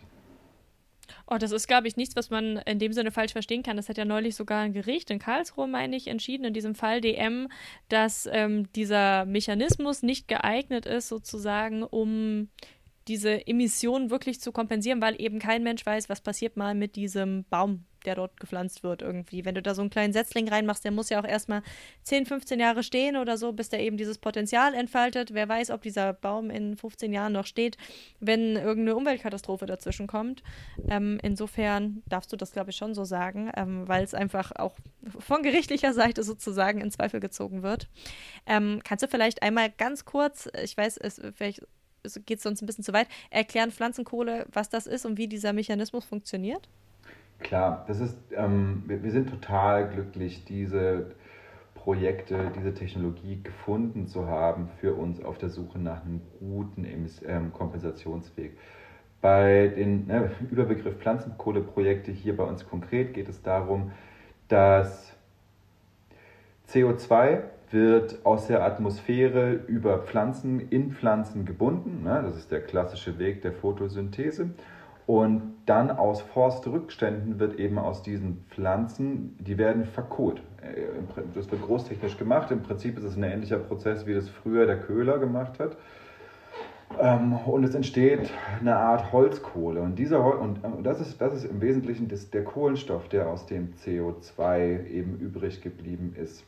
Oh, 1.28 1.38
das 1.38 1.50
ist, 1.50 1.66
glaube 1.66 1.88
ich, 1.88 1.96
nichts, 1.96 2.14
was 2.14 2.30
man 2.30 2.58
in 2.58 2.78
dem 2.78 2.92
Sinne 2.92 3.10
falsch 3.10 3.32
verstehen 3.32 3.62
kann. 3.62 3.76
Das 3.76 3.88
hat 3.88 3.98
ja 3.98 4.04
neulich 4.04 4.36
sogar 4.36 4.62
ein 4.62 4.72
Gericht 4.72 5.10
in 5.10 5.18
Karlsruhe, 5.18 5.66
meine 5.66 5.96
ich, 5.96 6.06
entschieden, 6.06 6.44
in 6.44 6.54
diesem 6.54 6.74
Fall 6.74 7.00
DM, 7.00 7.48
dass 7.88 8.28
ähm, 8.32 8.70
dieser 8.74 9.24
Mechanismus 9.24 10.02
nicht 10.02 10.28
geeignet 10.28 10.86
ist, 10.86 11.08
sozusagen, 11.08 11.82
um 11.82 12.48
diese 13.08 13.46
Emissionen 13.46 14.10
wirklich 14.10 14.40
zu 14.40 14.52
kompensieren, 14.52 15.00
weil 15.00 15.20
eben 15.20 15.38
kein 15.38 15.62
Mensch 15.62 15.84
weiß, 15.84 16.08
was 16.08 16.20
passiert 16.20 16.56
mal 16.56 16.74
mit 16.74 16.96
diesem 16.96 17.44
Baum, 17.50 17.84
der 18.06 18.14
dort 18.14 18.38
gepflanzt 18.40 18.82
wird 18.82 19.02
irgendwie. 19.02 19.44
Wenn 19.44 19.54
du 19.54 19.62
da 19.62 19.74
so 19.74 19.82
einen 19.82 19.90
kleinen 19.90 20.12
Setzling 20.12 20.48
reinmachst, 20.48 20.84
der 20.84 20.92
muss 20.92 21.10
ja 21.10 21.20
auch 21.20 21.28
erstmal 21.28 21.62
10, 22.04 22.26
15 22.26 22.60
Jahre 22.60 22.82
stehen 22.82 23.16
oder 23.16 23.36
so, 23.36 23.52
bis 23.52 23.68
der 23.68 23.80
eben 23.80 23.96
dieses 23.96 24.18
Potenzial 24.18 24.74
entfaltet. 24.74 25.34
Wer 25.34 25.48
weiß, 25.48 25.70
ob 25.70 25.82
dieser 25.82 26.12
Baum 26.12 26.50
in 26.50 26.76
15 26.76 27.12
Jahren 27.12 27.32
noch 27.32 27.46
steht, 27.46 27.76
wenn 28.20 28.56
irgendeine 28.56 28.96
Umweltkatastrophe 28.96 29.66
dazwischen 29.66 30.06
kommt. 30.06 30.42
Ähm, 30.88 31.18
insofern 31.22 32.02
darfst 32.06 32.32
du 32.32 32.36
das, 32.36 32.52
glaube 32.52 32.70
ich, 32.70 32.76
schon 32.76 32.94
so 32.94 33.04
sagen, 33.04 33.50
ähm, 33.56 33.86
weil 33.88 34.04
es 34.04 34.14
einfach 34.14 34.52
auch 34.52 34.76
von 35.18 35.42
gerichtlicher 35.42 35.92
Seite 35.92 36.22
sozusagen 36.22 36.80
in 36.80 36.90
Zweifel 36.90 37.20
gezogen 37.20 37.62
wird. 37.62 37.88
Ähm, 38.46 38.80
kannst 38.84 39.02
du 39.02 39.08
vielleicht 39.08 39.42
einmal 39.42 39.70
ganz 39.70 40.04
kurz, 40.04 40.48
ich 40.62 40.76
weiß, 40.76 40.96
es 40.98 41.20
vielleicht 41.34 41.62
geht 42.24 42.38
es 42.38 42.44
sonst 42.44 42.62
ein 42.62 42.66
bisschen 42.66 42.84
zu 42.84 42.92
weit, 42.92 43.08
erklären 43.30 43.72
Pflanzenkohle, 43.72 44.46
was 44.52 44.68
das 44.68 44.86
ist 44.86 45.06
und 45.06 45.18
wie 45.18 45.28
dieser 45.28 45.52
Mechanismus 45.52 46.04
funktioniert? 46.04 46.68
Klar, 47.38 47.84
das 47.86 48.00
ist, 48.00 48.18
ähm, 48.34 48.84
wir, 48.86 49.02
wir 49.02 49.10
sind 49.10 49.28
total 49.28 49.88
glücklich, 49.88 50.44
diese 50.44 51.14
Projekte, 51.74 52.50
diese 52.56 52.74
Technologie 52.74 53.40
gefunden 53.42 54.06
zu 54.08 54.26
haben 54.26 54.68
für 54.80 54.94
uns 54.94 55.22
auf 55.22 55.38
der 55.38 55.50
Suche 55.50 55.78
nach 55.78 56.04
einem 56.04 56.20
guten 56.40 56.84
ähm, 57.26 57.52
Kompensationsweg. 57.52 58.56
Bei 59.20 59.68
den 59.68 60.06
ne, 60.06 60.30
Überbegriff 60.50 60.96
Pflanzenkohleprojekte 60.96 62.10
hier 62.10 62.36
bei 62.36 62.44
uns 62.44 62.68
konkret 62.68 63.14
geht 63.14 63.28
es 63.28 63.42
darum, 63.42 63.92
dass 64.48 65.14
CO2 66.68 67.42
wird 67.70 68.24
aus 68.24 68.46
der 68.46 68.64
Atmosphäre 68.64 69.52
über 69.52 69.98
Pflanzen 69.98 70.68
in 70.70 70.92
Pflanzen 70.92 71.44
gebunden. 71.44 72.02
Ne? 72.04 72.22
Das 72.24 72.36
ist 72.36 72.50
der 72.50 72.60
klassische 72.60 73.18
Weg 73.18 73.42
der 73.42 73.52
Photosynthese. 73.52 74.50
Und 75.06 75.54
dann 75.66 75.90
aus 75.90 76.20
Forstrückständen 76.20 77.38
wird 77.38 77.58
eben 77.58 77.78
aus 77.78 78.02
diesen 78.02 78.44
Pflanzen, 78.50 79.36
die 79.38 79.56
werden 79.56 79.84
verkohlt. 79.84 80.42
Äh, 80.62 81.22
das 81.34 81.50
wird 81.50 81.62
großtechnisch 81.62 82.16
gemacht. 82.18 82.50
Im 82.50 82.62
Prinzip 82.62 82.98
ist 82.98 83.04
es 83.04 83.16
ein 83.16 83.22
ähnlicher 83.22 83.58
Prozess, 83.58 84.06
wie 84.06 84.14
das 84.14 84.28
früher 84.28 84.66
der 84.66 84.80
Köhler 84.80 85.18
gemacht 85.18 85.60
hat. 85.60 85.76
Ähm, 87.00 87.34
und 87.34 87.64
es 87.64 87.74
entsteht 87.74 88.30
eine 88.60 88.76
Art 88.76 89.12
Holzkohle. 89.12 89.80
Und, 89.80 89.96
dieser 89.96 90.24
und 90.40 90.60
das, 90.82 91.00
ist, 91.00 91.20
das 91.20 91.34
ist 91.34 91.44
im 91.44 91.60
Wesentlichen 91.60 92.08
das, 92.08 92.30
der 92.30 92.44
Kohlenstoff, 92.44 93.08
der 93.08 93.28
aus 93.28 93.46
dem 93.46 93.74
CO2 93.74 94.86
eben 94.86 95.18
übrig 95.18 95.60
geblieben 95.62 96.14
ist. 96.16 96.44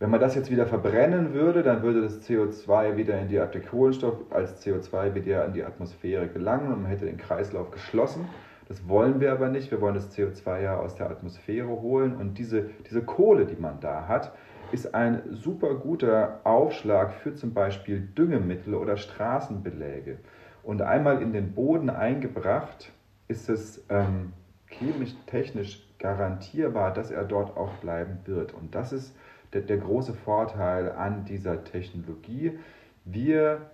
Wenn 0.00 0.10
man 0.10 0.20
das 0.20 0.36
jetzt 0.36 0.50
wieder 0.50 0.66
verbrennen 0.66 1.34
würde, 1.34 1.64
dann 1.64 1.82
würde 1.82 2.02
das 2.02 2.20
CO2 2.20 2.96
wieder 2.96 3.18
in 3.20 3.26
die 3.26 3.34
der 3.34 3.60
Kohlenstoff 3.62 4.14
als 4.30 4.64
CO2 4.64 5.14
wieder 5.14 5.44
in 5.44 5.54
die 5.54 5.64
Atmosphäre 5.64 6.28
gelangen 6.28 6.72
und 6.72 6.82
man 6.82 6.90
hätte 6.90 7.06
den 7.06 7.16
Kreislauf 7.16 7.72
geschlossen. 7.72 8.28
Das 8.68 8.88
wollen 8.88 9.18
wir 9.18 9.32
aber 9.32 9.48
nicht. 9.48 9.72
Wir 9.72 9.80
wollen 9.80 9.94
das 9.94 10.16
CO2 10.16 10.60
ja 10.60 10.78
aus 10.78 10.94
der 10.94 11.10
Atmosphäre 11.10 11.68
holen 11.68 12.14
und 12.14 12.38
diese, 12.38 12.70
diese 12.88 13.02
Kohle, 13.02 13.46
die 13.46 13.60
man 13.60 13.80
da 13.80 14.06
hat, 14.06 14.32
ist 14.70 14.94
ein 14.94 15.22
super 15.30 15.74
guter 15.74 16.42
Aufschlag 16.44 17.14
für 17.14 17.34
zum 17.34 17.52
Beispiel 17.52 18.00
Düngemittel 18.00 18.74
oder 18.74 18.96
Straßenbeläge. 18.98 20.18
Und 20.62 20.80
einmal 20.82 21.22
in 21.22 21.32
den 21.32 21.54
Boden 21.54 21.90
eingebracht, 21.90 22.92
ist 23.26 23.48
es 23.48 23.84
ähm, 23.88 24.32
chemisch-technisch 24.66 25.84
garantierbar, 25.98 26.92
dass 26.92 27.10
er 27.10 27.24
dort 27.24 27.56
auch 27.56 27.72
bleiben 27.78 28.18
wird. 28.26 28.54
Und 28.54 28.74
das 28.74 28.92
ist 28.92 29.16
der, 29.52 29.62
der 29.62 29.78
große 29.78 30.14
Vorteil 30.14 30.92
an 30.92 31.24
dieser 31.24 31.64
Technologie. 31.64 32.58
Wir 33.04 33.70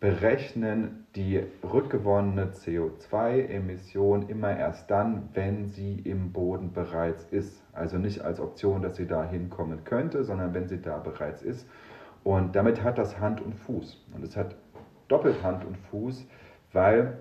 berechnen 0.00 1.06
die 1.14 1.42
rückgewonnene 1.62 2.52
CO2-Emission 2.52 4.28
immer 4.30 4.56
erst 4.56 4.90
dann, 4.90 5.28
wenn 5.34 5.66
sie 5.66 6.00
im 6.00 6.32
Boden 6.32 6.72
bereits 6.72 7.24
ist. 7.24 7.62
Also 7.74 7.98
nicht 7.98 8.22
als 8.22 8.40
Option, 8.40 8.80
dass 8.80 8.96
sie 8.96 9.06
da 9.06 9.24
hinkommen 9.24 9.84
könnte, 9.84 10.24
sondern 10.24 10.54
wenn 10.54 10.68
sie 10.68 10.80
da 10.80 10.98
bereits 10.98 11.42
ist. 11.42 11.68
Und 12.24 12.56
damit 12.56 12.82
hat 12.82 12.96
das 12.96 13.20
Hand 13.20 13.42
und 13.42 13.54
Fuß. 13.54 14.02
Und 14.14 14.24
es 14.24 14.36
hat 14.36 14.56
doppelt 15.08 15.42
Hand 15.42 15.66
und 15.66 15.76
Fuß, 15.76 16.26
weil 16.72 17.18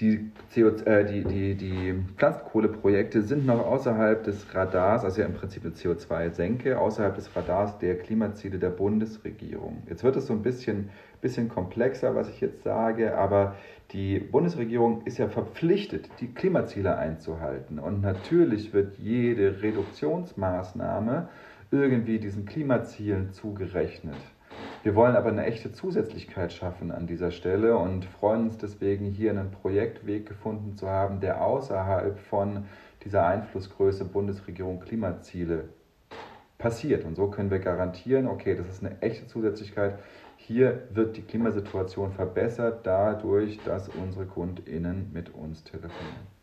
die, 0.00 0.30
CO, 0.54 0.68
äh, 0.84 1.04
die, 1.04 1.24
die, 1.24 1.54
die 1.56 1.94
Pflanzenkohleprojekte 2.16 3.22
sind 3.22 3.46
noch 3.46 3.66
außerhalb 3.66 4.22
des 4.22 4.54
Radars, 4.54 5.04
also 5.04 5.20
ja 5.20 5.26
im 5.26 5.34
Prinzip 5.34 5.64
eine 5.64 5.74
CO2-Senke, 5.74 6.78
außerhalb 6.78 7.14
des 7.16 7.34
Radars 7.34 7.78
der 7.78 7.98
Klimaziele 7.98 8.58
der 8.58 8.70
Bundesregierung. 8.70 9.82
Jetzt 9.88 10.04
wird 10.04 10.16
es 10.16 10.26
so 10.26 10.34
ein 10.34 10.42
bisschen, 10.42 10.90
bisschen 11.20 11.48
komplexer, 11.48 12.14
was 12.14 12.28
ich 12.28 12.40
jetzt 12.40 12.62
sage, 12.62 13.18
aber 13.18 13.56
die 13.90 14.20
Bundesregierung 14.20 15.02
ist 15.04 15.18
ja 15.18 15.28
verpflichtet, 15.28 16.08
die 16.20 16.32
Klimaziele 16.32 16.96
einzuhalten. 16.96 17.78
Und 17.78 18.00
natürlich 18.00 18.72
wird 18.72 18.98
jede 18.98 19.62
Reduktionsmaßnahme 19.62 21.28
irgendwie 21.70 22.18
diesen 22.18 22.44
Klimazielen 22.44 23.32
zugerechnet. 23.32 24.16
Wir 24.84 24.94
wollen 24.94 25.16
aber 25.16 25.30
eine 25.30 25.44
echte 25.44 25.72
Zusätzlichkeit 25.72 26.52
schaffen 26.52 26.92
an 26.92 27.08
dieser 27.08 27.32
Stelle 27.32 27.76
und 27.76 28.04
freuen 28.04 28.42
uns 28.42 28.58
deswegen, 28.58 29.06
hier 29.06 29.32
einen 29.32 29.50
Projektweg 29.50 30.26
gefunden 30.26 30.76
zu 30.76 30.88
haben, 30.88 31.20
der 31.20 31.44
außerhalb 31.44 32.18
von 32.18 32.66
dieser 33.04 33.26
Einflussgröße 33.26 34.04
Bundesregierung 34.04 34.78
Klimaziele 34.78 35.68
passiert. 36.58 37.04
Und 37.04 37.16
so 37.16 37.28
können 37.28 37.50
wir 37.50 37.58
garantieren, 37.58 38.28
okay, 38.28 38.54
das 38.54 38.68
ist 38.68 38.84
eine 38.84 39.02
echte 39.02 39.26
Zusätzlichkeit. 39.26 39.98
Hier 40.36 40.84
wird 40.90 41.16
die 41.16 41.22
Klimasituation 41.22 42.12
verbessert 42.12 42.86
dadurch, 42.86 43.58
dass 43.64 43.88
unsere 43.88 44.26
KundInnen 44.26 45.10
mit 45.12 45.34
uns 45.34 45.64
telefonieren. 45.64 46.37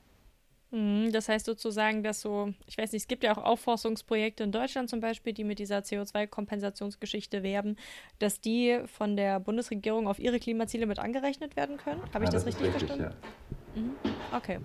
Mhm, 0.71 1.11
das 1.11 1.29
heißt 1.29 1.45
sozusagen, 1.45 2.03
dass 2.03 2.21
so, 2.21 2.53
ich 2.65 2.77
weiß 2.77 2.91
nicht, 2.91 3.03
es 3.03 3.07
gibt 3.07 3.23
ja 3.23 3.35
auch 3.35 3.43
Aufforstungsprojekte 3.43 4.43
in 4.43 4.51
Deutschland 4.51 4.89
zum 4.89 4.99
Beispiel, 4.99 5.33
die 5.33 5.43
mit 5.43 5.59
dieser 5.59 5.79
CO2-Kompensationsgeschichte 5.79 7.43
werben, 7.43 7.77
dass 8.19 8.41
die 8.41 8.81
von 8.85 9.15
der 9.15 9.39
Bundesregierung 9.39 10.07
auf 10.07 10.19
ihre 10.19 10.39
Klimaziele 10.39 10.85
mit 10.85 10.99
angerechnet 10.99 11.55
werden 11.55 11.77
können. 11.77 12.01
Habe 12.13 12.25
ich 12.25 12.31
ja, 12.31 12.33
das, 12.33 12.45
das, 12.45 12.47
richtig, 12.47 12.73
richtig 12.73 12.87
verstanden? 12.89 13.15
Ja. 13.75 13.81
Mhm. 13.81 13.95
Okay. 14.35 14.59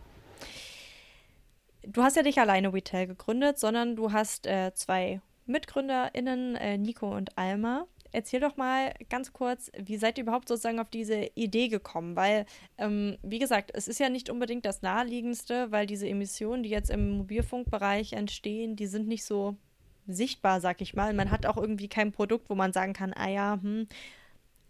Du 1.82 2.02
hast 2.02 2.16
ja 2.16 2.22
nicht 2.22 2.38
alleine 2.38 2.72
Retail 2.72 3.06
gegründet, 3.06 3.58
sondern 3.58 3.96
du 3.96 4.12
hast 4.12 4.46
äh, 4.46 4.72
zwei 4.74 5.20
MitgründerInnen, 5.46 6.56
äh, 6.56 6.78
Nico 6.78 7.14
und 7.14 7.36
Alma. 7.38 7.86
Erzähl 8.12 8.40
doch 8.40 8.56
mal 8.56 8.92
ganz 9.08 9.32
kurz, 9.32 9.70
wie 9.76 9.96
seid 9.96 10.18
ihr 10.18 10.24
überhaupt 10.24 10.48
sozusagen 10.48 10.80
auf 10.80 10.90
diese 10.90 11.30
Idee 11.34 11.68
gekommen? 11.68 12.16
Weil, 12.16 12.46
ähm, 12.78 13.16
wie 13.22 13.38
gesagt, 13.38 13.70
es 13.74 13.88
ist 13.88 14.00
ja 14.00 14.08
nicht 14.08 14.30
unbedingt 14.30 14.64
das 14.64 14.82
Naheliegendste, 14.82 15.70
weil 15.70 15.86
diese 15.86 16.08
Emissionen, 16.08 16.62
die 16.62 16.70
jetzt 16.70 16.90
im 16.90 17.10
Mobilfunkbereich 17.18 18.12
entstehen, 18.12 18.76
die 18.76 18.86
sind 18.86 19.08
nicht 19.08 19.24
so 19.24 19.56
sichtbar, 20.06 20.60
sag 20.60 20.80
ich 20.80 20.94
mal. 20.94 21.14
Man 21.14 21.30
hat 21.30 21.46
auch 21.46 21.56
irgendwie 21.56 21.88
kein 21.88 22.12
Produkt, 22.12 22.50
wo 22.50 22.54
man 22.54 22.72
sagen 22.72 22.92
kann, 22.92 23.12
ah 23.14 23.28
ja, 23.28 23.58
hm, 23.60 23.86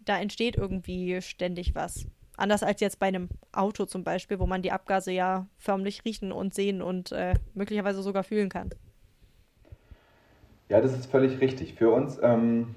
da 0.05 0.19
entsteht 0.19 0.57
irgendwie 0.57 1.21
ständig 1.23 1.75
was. 1.75 2.07
Anders 2.37 2.63
als 2.63 2.81
jetzt 2.81 2.99
bei 2.99 3.07
einem 3.07 3.29
Auto 3.53 3.85
zum 3.85 4.03
Beispiel, 4.03 4.39
wo 4.39 4.47
man 4.47 4.63
die 4.63 4.73
Abgase 4.73 5.13
ja 5.13 5.47
förmlich 5.59 6.05
riechen 6.05 6.33
und 6.33 6.55
sehen 6.55 6.81
und 6.81 7.13
äh, 7.13 7.35
möglicherweise 7.55 8.03
sogar 8.03 8.25
fühlen 8.25 8.49
kann. 8.49 8.71
Ja, 10.71 10.81
das 10.81 10.93
ist 10.93 11.11
völlig 11.11 11.41
richtig. 11.41 11.75
Für 11.75 11.91
uns, 11.91 12.19
ähm, 12.23 12.75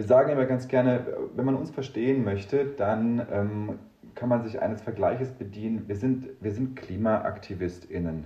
wir 0.00 0.06
sagen 0.06 0.32
immer 0.32 0.46
ganz 0.46 0.66
gerne, 0.66 1.06
wenn 1.36 1.44
man 1.44 1.56
uns 1.56 1.70
verstehen 1.70 2.24
möchte, 2.24 2.64
dann 2.64 3.20
ähm, 3.30 3.78
kann 4.14 4.30
man 4.30 4.42
sich 4.42 4.62
eines 4.62 4.80
Vergleiches 4.80 5.30
bedienen. 5.30 5.86
Wir 5.88 5.96
sind, 5.96 6.26
wir 6.40 6.52
sind 6.52 6.74
KlimaaktivistInnen. 6.74 8.24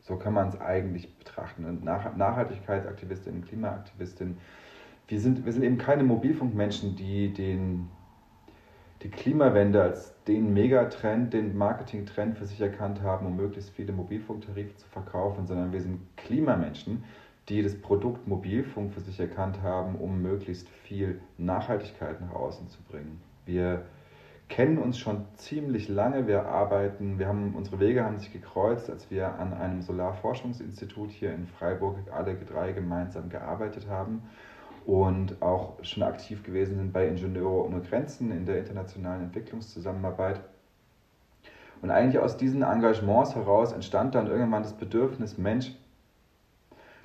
So 0.00 0.16
kann 0.16 0.34
man 0.34 0.48
es 0.48 0.60
eigentlich 0.60 1.16
betrachten. 1.16 1.64
Und 1.64 1.84
Nach 1.84 2.16
Nachhaltigkeitsaktivistinnen, 2.16 3.44
Klimaaktivistinnen. 3.44 4.38
Wir 5.06 5.20
sind, 5.20 5.46
wir 5.46 5.52
sind 5.52 5.62
eben 5.62 5.78
keine 5.78 6.02
Mobilfunkmenschen, 6.02 6.96
die 6.96 7.32
den, 7.32 7.88
die 9.04 9.10
Klimawende 9.10 9.80
als 9.80 10.12
den 10.24 10.52
Megatrend, 10.52 11.32
den 11.32 11.56
Marketingtrend 11.56 12.36
für 12.36 12.46
sich 12.46 12.60
erkannt 12.60 13.00
haben, 13.00 13.26
um 13.26 13.36
möglichst 13.36 13.70
viele 13.70 13.92
Mobilfunktarife 13.92 14.74
zu 14.74 14.88
verkaufen, 14.88 15.46
sondern 15.46 15.70
wir 15.70 15.82
sind 15.82 16.00
Klimamenschen, 16.16 17.04
die 17.50 17.62
das 17.62 17.74
Produkt 17.74 18.26
Mobilfunk 18.28 18.92
für 18.92 19.00
sich 19.00 19.18
erkannt 19.18 19.60
haben, 19.62 19.96
um 19.96 20.22
möglichst 20.22 20.68
viel 20.68 21.20
Nachhaltigkeit 21.36 22.20
nach 22.20 22.32
außen 22.32 22.68
zu 22.68 22.80
bringen. 22.84 23.20
Wir 23.44 23.84
kennen 24.48 24.78
uns 24.78 24.98
schon 24.98 25.24
ziemlich 25.34 25.88
lange. 25.88 26.26
Wir 26.26 26.46
arbeiten, 26.46 27.18
wir 27.18 27.26
haben, 27.26 27.54
unsere 27.56 27.80
Wege 27.80 28.04
haben 28.04 28.18
sich 28.18 28.32
gekreuzt, 28.32 28.88
als 28.88 29.10
wir 29.10 29.38
an 29.38 29.52
einem 29.52 29.82
Solarforschungsinstitut 29.82 31.10
hier 31.10 31.34
in 31.34 31.46
Freiburg 31.46 31.96
alle 32.12 32.36
drei 32.36 32.72
gemeinsam 32.72 33.28
gearbeitet 33.28 33.88
haben 33.88 34.22
und 34.86 35.42
auch 35.42 35.82
schon 35.82 36.02
aktiv 36.04 36.42
gewesen 36.42 36.76
sind 36.76 36.92
bei 36.92 37.06
Ingenieure 37.06 37.64
ohne 37.64 37.80
Grenzen 37.80 38.30
in 38.32 38.46
der 38.46 38.58
internationalen 38.58 39.24
Entwicklungszusammenarbeit. 39.24 40.40
Und 41.82 41.90
eigentlich 41.90 42.18
aus 42.20 42.36
diesen 42.36 42.62
Engagements 42.62 43.34
heraus 43.34 43.72
entstand 43.72 44.14
dann 44.14 44.26
irgendwann 44.26 44.62
das 44.62 44.74
Bedürfnis, 44.74 45.38
Mensch, 45.38 45.72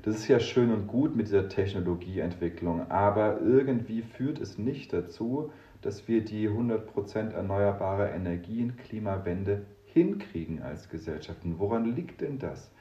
das 0.06 0.18
ist 0.18 0.28
ja 0.28 0.39
schön 0.39 0.72
und 0.72 0.86
gut 0.88 1.15
mit 1.15 1.28
dieser 1.28 1.50
Technologieentwicklung, 1.50 2.91
aber 2.91 3.41
irgendwie 3.41 4.04
führt 4.04 4.39
es 4.39 4.60
nicht 4.60 4.94
dazu, 4.94 5.52
dass 5.82 6.08
wir 6.08 6.24
die 6.24 6.48
100% 6.48 7.32
erneuerbare 7.32 8.10
Energien, 8.10 8.78
Klimawende 8.78 9.63
hinkriegen 9.86 10.62
als 10.62 10.89
Gesellschaften. 10.89 11.56
Woran 11.58 11.96
liegt 11.96 12.22
denn 12.22 12.38
das? 12.38 12.72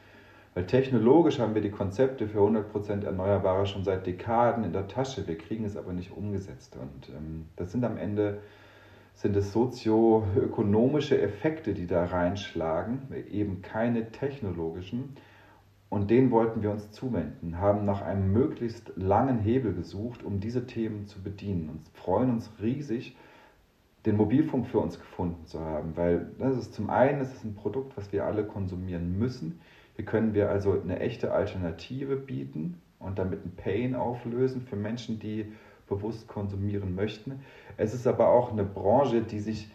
Weil 0.53 0.67
technologisch 0.67 1.39
haben 1.39 1.55
wir 1.55 1.63
die 1.63 1.71
Konzepte 1.71 2.29
für 2.29 2.41
100% 2.41 3.05
Erneuerbare 3.05 3.67
schon 3.67 3.85
seit 3.85 4.07
Dekaden 4.07 4.63
in 4.63 4.73
der 4.75 4.87
Tasche. 4.87 5.27
Wir 5.27 5.39
kriegen 5.39 5.65
es 5.65 5.79
aber 5.79 5.95
nicht 5.95 6.13
umgesetzt. 6.15 6.77
Und 6.77 7.09
ähm, 7.09 7.47
das 7.57 7.73
sind 7.73 7.85
am 7.85 7.97
Ende 7.97 8.39
sind 9.15 9.35
es 9.35 9.53
sozioökonomische 9.53 11.21
Effekte, 11.21 11.73
die 11.73 11.87
da 11.87 12.05
reinschlagen, 12.05 13.03
eben 13.31 13.63
keine 13.63 14.11
technologischen. 14.13 15.17
Und 15.91 16.11
den 16.11 16.31
wollten 16.31 16.63
wir 16.63 16.71
uns 16.71 16.91
zuwenden, 16.91 17.59
haben 17.59 17.85
nach 17.85 18.03
einem 18.03 18.33
möglichst 18.33 18.93
langen 18.97 19.39
Hebel 19.39 19.75
gesucht, 19.75 20.25
um 20.25 20.41
diese 20.41 20.67
Themen 20.67 21.07
zu 21.07 21.23
bedienen 21.23 21.69
und 21.69 21.89
freuen 21.95 22.31
uns 22.31 22.51
riesig, 22.61 23.17
den 24.05 24.17
Mobilfunk 24.17 24.67
für 24.67 24.81
uns 24.81 24.99
gefunden 24.99 25.47
zu 25.47 25.61
haben, 25.61 25.97
weil 25.97 26.31
das 26.39 26.57
ist 26.57 26.75
zum 26.75 26.91
einen 26.91 27.21
das 27.21 27.33
ist 27.33 27.45
ein 27.45 27.55
Produkt, 27.55 27.97
was 27.97 28.13
wir 28.13 28.25
alle 28.25 28.45
konsumieren 28.45 29.19
müssen. 29.19 29.61
Hier 29.97 30.05
können 30.05 30.35
wir 30.35 30.51
also 30.51 30.79
eine 30.81 30.99
echte 31.01 31.33
Alternative 31.33 32.17
bieten 32.17 32.81
und 32.99 33.19
damit 33.19 33.45
ein 33.45 33.55
Pain 33.57 33.95
auflösen 33.95 34.63
für 34.63 34.77
Menschen, 34.77 35.21
die 35.21 35.53
bewusst 35.89 36.29
konsumieren 36.29 36.95
möchten. 36.95 37.41
Es 37.77 37.95
ist 37.95 38.07
aber 38.07 38.29
auch 38.29 38.51
eine 38.51 38.65
Branche, 38.65 39.23
die 39.23 39.41
sich 39.41 39.71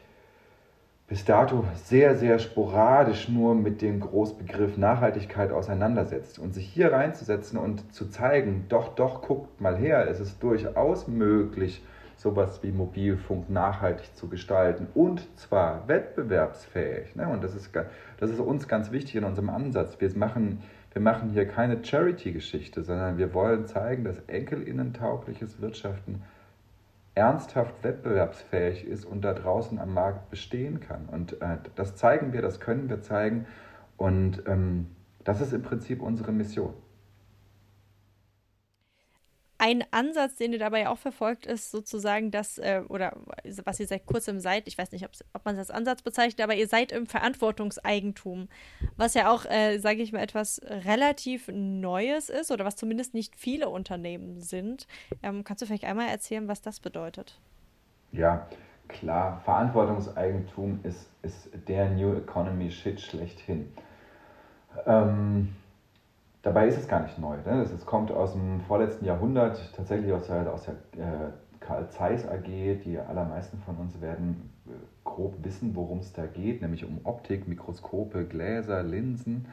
bis 1.09 1.25
dato 1.25 1.65
sehr, 1.73 2.15
sehr 2.15 2.37
sporadisch 2.37 3.29
nur 3.29 3.55
mit 3.55 3.81
dem 3.81 3.99
Großbegriff 3.99 4.77
Nachhaltigkeit 4.77 5.51
auseinandersetzt. 5.51 6.37
Und 6.37 6.53
sich 6.53 6.67
hier 6.67 6.93
reinzusetzen 6.93 7.57
und 7.57 7.91
zu 7.93 8.09
zeigen, 8.09 8.65
doch, 8.69 8.89
doch, 8.89 9.23
guckt 9.23 9.59
mal 9.59 9.75
her, 9.75 10.07
es 10.07 10.19
ist 10.19 10.41
durchaus 10.43 11.07
möglich, 11.07 11.83
sowas 12.15 12.61
wie 12.61 12.71
Mobilfunk 12.71 13.49
nachhaltig 13.49 14.15
zu 14.15 14.27
gestalten 14.27 14.87
und 14.93 15.25
zwar 15.37 15.87
wettbewerbsfähig. 15.87 17.15
Ne? 17.15 17.27
Und 17.27 17.43
das 17.43 17.55
ist, 17.55 17.71
das 18.17 18.29
ist 18.29 18.39
uns 18.39 18.67
ganz 18.67 18.91
wichtig 18.91 19.15
in 19.15 19.23
unserem 19.23 19.49
Ansatz. 19.49 19.99
Wir 19.99 20.15
machen, 20.15 20.61
wir 20.91 21.01
machen 21.01 21.29
hier 21.31 21.47
keine 21.47 21.83
Charity-Geschichte, 21.83 22.83
sondern 22.83 23.17
wir 23.17 23.33
wollen 23.33 23.65
zeigen, 23.65 24.03
dass 24.03 24.19
enkelinnentaugliches 24.27 25.59
Wirtschaften 25.59 26.21
ernsthaft 27.19 27.83
wettbewerbsfähig 27.83 28.87
ist 28.87 29.03
und 29.03 29.25
da 29.25 29.33
draußen 29.33 29.77
am 29.77 29.93
Markt 29.93 30.29
bestehen 30.29 30.79
kann. 30.79 31.07
Und 31.07 31.41
äh, 31.41 31.57
das 31.75 31.97
zeigen 31.97 32.31
wir, 32.31 32.41
das 32.41 32.61
können 32.61 32.89
wir 32.89 33.01
zeigen. 33.01 33.45
Und 33.97 34.43
ähm, 34.47 34.87
das 35.25 35.41
ist 35.41 35.51
im 35.51 35.61
Prinzip 35.61 36.01
unsere 36.01 36.31
Mission. 36.31 36.73
Ein 39.61 39.83
Ansatz, 39.91 40.37
den 40.37 40.53
ihr 40.53 40.59
dabei 40.59 40.87
auch 40.87 40.97
verfolgt, 40.97 41.45
ist 41.45 41.69
sozusagen 41.69 42.31
das, 42.31 42.57
äh, 42.59 42.81
oder 42.87 43.17
was 43.65 43.77
ihr 43.81 43.87
seit 43.87 44.05
kurzem 44.05 44.39
seid, 44.39 44.69
ich 44.69 44.77
weiß 44.77 44.93
nicht, 44.93 45.05
ob 45.05 45.43
man 45.43 45.57
das 45.57 45.69
als 45.69 45.77
Ansatz 45.77 46.01
bezeichnet, 46.01 46.39
aber 46.41 46.55
ihr 46.55 46.69
seid 46.69 46.93
im 46.93 47.07
Verantwortungseigentum, 47.07 48.47
was 48.95 49.15
ja 49.15 49.29
auch, 49.29 49.43
äh, 49.43 49.77
sage 49.79 50.01
ich 50.01 50.13
mal, 50.13 50.21
etwas 50.21 50.61
relativ 50.63 51.49
Neues 51.51 52.29
ist 52.29 52.51
oder 52.51 52.63
was 52.63 52.77
zumindest 52.77 53.13
nicht 53.13 53.35
viele 53.35 53.67
Unternehmen 53.67 54.39
sind. 54.39 54.87
Ähm, 55.21 55.43
kannst 55.43 55.61
du 55.61 55.65
vielleicht 55.65 55.83
einmal 55.83 56.07
erzählen, 56.07 56.47
was 56.47 56.61
das 56.61 56.79
bedeutet? 56.79 57.37
Ja, 58.13 58.47
klar, 58.87 59.41
Verantwortungseigentum 59.43 60.79
ist, 60.83 61.09
ist 61.21 61.49
der 61.67 61.89
New 61.89 62.13
Economy 62.13 62.71
Shit 62.71 63.01
schlechthin. 63.01 63.73
Ähm, 64.85 65.53
Dabei 66.41 66.67
ist 66.67 66.77
es 66.77 66.87
gar 66.87 67.03
nicht 67.03 67.19
neu. 67.19 67.35
Ne? 67.45 67.61
Es 67.61 67.85
kommt 67.85 68.11
aus 68.11 68.31
dem 68.33 68.61
vorletzten 68.61 69.05
Jahrhundert, 69.05 69.73
tatsächlich 69.75 70.13
aus 70.13 70.27
der, 70.27 70.53
aus 70.53 70.65
der 70.65 70.73
äh, 71.03 71.31
Karl 71.59 71.89
Zeiss 71.89 72.25
AG. 72.25 72.45
Die 72.85 72.97
allermeisten 72.97 73.59
von 73.59 73.75
uns 73.75 73.99
werden 73.99 74.49
äh, 74.65 74.71
grob 75.03 75.43
wissen, 75.43 75.75
worum 75.75 75.99
es 75.99 76.13
da 76.13 76.25
geht, 76.25 76.61
nämlich 76.61 76.85
um 76.85 77.01
Optik, 77.03 77.47
Mikroskope, 77.47 78.23
Gläser, 78.23 78.83
Linsen. 78.83 79.47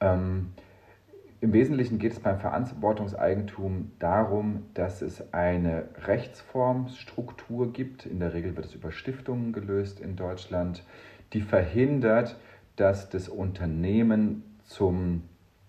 Ähm, 0.00 0.52
Im 1.40 1.52
Wesentlichen 1.52 2.00
geht 2.00 2.12
es 2.12 2.20
beim 2.20 2.40
Verantwortungseigentum 2.40 3.92
darum, 4.00 4.64
dass 4.74 5.02
es 5.02 5.32
eine 5.32 5.84
Rechtsformstruktur 6.06 7.72
gibt. 7.72 8.04
In 8.04 8.18
der 8.18 8.34
Regel 8.34 8.56
wird 8.56 8.66
es 8.66 8.74
über 8.74 8.90
Stiftungen 8.90 9.52
gelöst 9.52 10.00
in 10.00 10.16
Deutschland, 10.16 10.82
die 11.34 11.40
verhindert, 11.40 12.36
dass 12.74 13.10
das 13.10 13.28
Unternehmen 13.28 14.42
zum 14.64 15.22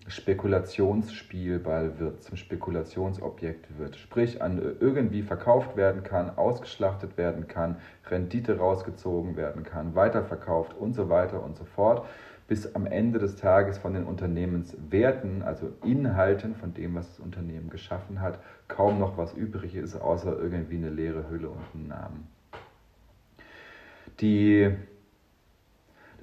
Spekulationsspielball 0.08 1.98
wird, 1.98 2.22
zum 2.22 2.36
Spekulationsobjekt 2.36 3.78
wird, 3.78 3.96
sprich 3.96 4.42
an 4.42 4.60
irgendwie 4.80 5.22
verkauft 5.22 5.76
werden 5.76 6.02
kann, 6.02 6.36
ausgeschlachtet 6.36 7.16
werden 7.16 7.46
kann, 7.46 7.76
Rendite 8.10 8.58
rausgezogen 8.58 9.36
werden 9.36 9.62
kann, 9.62 9.94
weiterverkauft 9.94 10.76
und 10.76 10.94
so 10.94 11.08
weiter 11.08 11.42
und 11.42 11.56
so 11.56 11.64
fort, 11.64 12.06
bis 12.48 12.74
am 12.74 12.86
Ende 12.86 13.18
des 13.18 13.36
Tages 13.36 13.78
von 13.78 13.94
den 13.94 14.04
Unternehmenswerten, 14.04 15.42
also 15.42 15.72
Inhalten 15.84 16.54
von 16.56 16.74
dem, 16.74 16.94
was 16.94 17.08
das 17.08 17.20
Unternehmen 17.20 17.70
geschaffen 17.70 18.20
hat, 18.20 18.40
kaum 18.68 18.98
noch 18.98 19.16
was 19.16 19.32
übrig 19.34 19.76
ist, 19.76 19.94
außer 19.94 20.38
irgendwie 20.38 20.76
eine 20.76 20.90
leere 20.90 21.30
Hülle 21.30 21.48
und 21.48 21.62
einen 21.74 21.88
Namen. 21.88 22.28
Die 24.20 24.70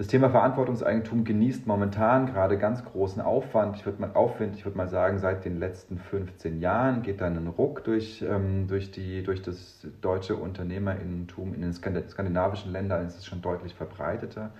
das 0.00 0.06
Thema 0.06 0.30
Verantwortungseigentum 0.30 1.24
genießt 1.24 1.66
momentan 1.66 2.24
gerade 2.24 2.56
ganz 2.56 2.82
großen 2.82 3.20
Aufwand. 3.20 3.76
Ich 3.76 3.84
würde 3.84 4.00
mal 4.00 4.12
Aufwind, 4.14 4.56
ich 4.56 4.64
würde 4.64 4.78
mal 4.78 4.88
sagen, 4.88 5.18
seit 5.18 5.44
den 5.44 5.58
letzten 5.58 5.98
15 5.98 6.58
Jahren 6.58 7.02
geht 7.02 7.20
dann 7.20 7.36
ein 7.36 7.48
Ruck 7.48 7.84
durch, 7.84 8.22
ähm, 8.26 8.66
durch, 8.66 8.90
die, 8.90 9.22
durch 9.22 9.42
das 9.42 9.86
deutsche 10.00 10.36
Unternehmerinnentum. 10.36 11.52
In 11.52 11.60
den 11.60 11.74
skandinavischen 11.74 12.72
Ländern 12.72 13.04
ist 13.04 13.18
es 13.18 13.26
schon 13.26 13.42
deutlich 13.42 13.74
verbreiteter. 13.74 14.52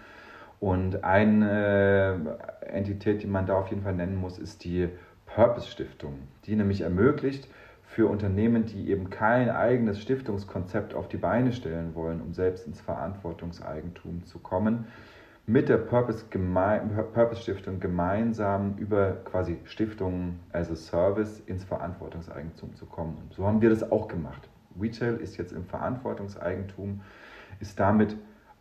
Und 0.61 1.05
eine 1.05 2.37
Entität, 2.61 3.23
die 3.23 3.27
man 3.27 3.47
da 3.47 3.55
auf 3.55 3.71
jeden 3.71 3.81
Fall 3.81 3.95
nennen 3.95 4.17
muss, 4.17 4.39
ist 4.39 4.63
die 4.63 4.91
Purpose 5.25 5.71
Stiftung, 5.71 6.19
die 6.45 6.55
nämlich 6.55 6.83
ermöglicht, 6.83 7.49
für 7.87 8.09
Unternehmen, 8.09 8.67
die 8.67 8.91
eben 8.91 9.09
kein 9.09 9.49
eigenes 9.49 10.03
Stiftungskonzept 10.03 10.95
auf 10.95 11.09
die 11.09 11.17
Beine 11.17 11.53
stellen 11.53 11.95
wollen, 11.95 12.21
um 12.21 12.35
selbst 12.35 12.67
ins 12.67 12.81
Verantwortungseigentum 12.83 14.27
zu 14.27 14.39
kommen, 14.39 14.85
mit 15.47 15.69
der 15.69 15.79
Purpose, 15.79 16.25
Purpose 16.27 17.43
Stiftung 17.43 17.81
gemeinsam 17.81 18.77
über 18.77 19.13
quasi 19.25 19.59
Stiftungen 19.65 20.41
as 20.53 20.71
a 20.71 20.77
Service 20.77 21.41
ins 21.47 21.65
Verantwortungseigentum 21.65 22.75
zu 22.77 22.87
kommen. 22.87 23.17
Und 23.23 23.35
so 23.35 23.47
haben 23.47 23.61
wir 23.61 23.71
das 23.71 23.91
auch 23.91 24.09
gemacht. 24.09 24.49
Retail 24.81 25.17
ist 25.17 25.37
jetzt 25.37 25.53
im 25.53 25.65
Verantwortungseigentum, 25.65 27.01
ist 27.59 27.81
damit 27.81 28.17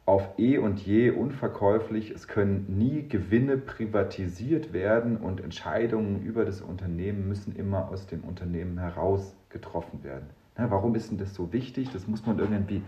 auf 0.05 0.27
eh 0.39 0.57
und 0.57 0.79
je 0.79 1.11
unverkäuflich. 1.11 2.09
Es 2.09 2.27
können 2.27 2.65
nie 2.67 3.07
Gewinne 3.07 3.57
privatisiert 3.57 4.73
werden 4.73 5.17
und 5.17 5.39
Entscheidungen 5.39 6.23
über 6.23 6.45
das 6.45 6.61
Unternehmen 6.61 7.27
müssen 7.27 7.55
immer 7.55 7.89
aus 7.89 8.07
dem 8.07 8.23
Unternehmen 8.23 8.79
heraus 8.79 9.35
getroffen 9.49 10.03
werden. 10.03 10.25
warum 10.55 10.95
ist 10.95 11.11
denn 11.11 11.19
das 11.19 11.35
so 11.35 11.53
wichtig? 11.53 11.91
Das 11.93 12.07
muss 12.07 12.25
man 12.25 12.39
irgendwie 12.39 12.81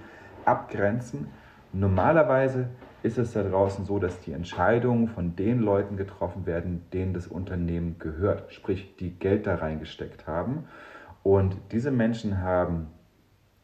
abgrenzen. 0.46 1.28
Normalerweise 1.74 2.70
ist 3.04 3.18
es 3.18 3.34
da 3.34 3.44
draußen 3.44 3.86
so, 3.86 3.98
dass 4.00 4.20
die 4.22 4.34
Entscheidungen 4.34 5.08
von 5.08 5.36
den 5.36 5.60
Leuten 5.60 5.98
getroffen 5.98 6.46
werden, 6.46 6.84
denen 6.94 7.14
das 7.14 7.28
Unternehmen 7.28 7.98
gehört, 7.98 8.54
sprich 8.54 8.96
die 8.98 9.12
Geld 9.12 9.48
da 9.48 9.56
reingesteckt 9.56 10.28
haben. 10.28 10.66
Und 11.24 11.56
diese 11.72 11.92
Menschen 11.92 12.42
haben 12.42 12.88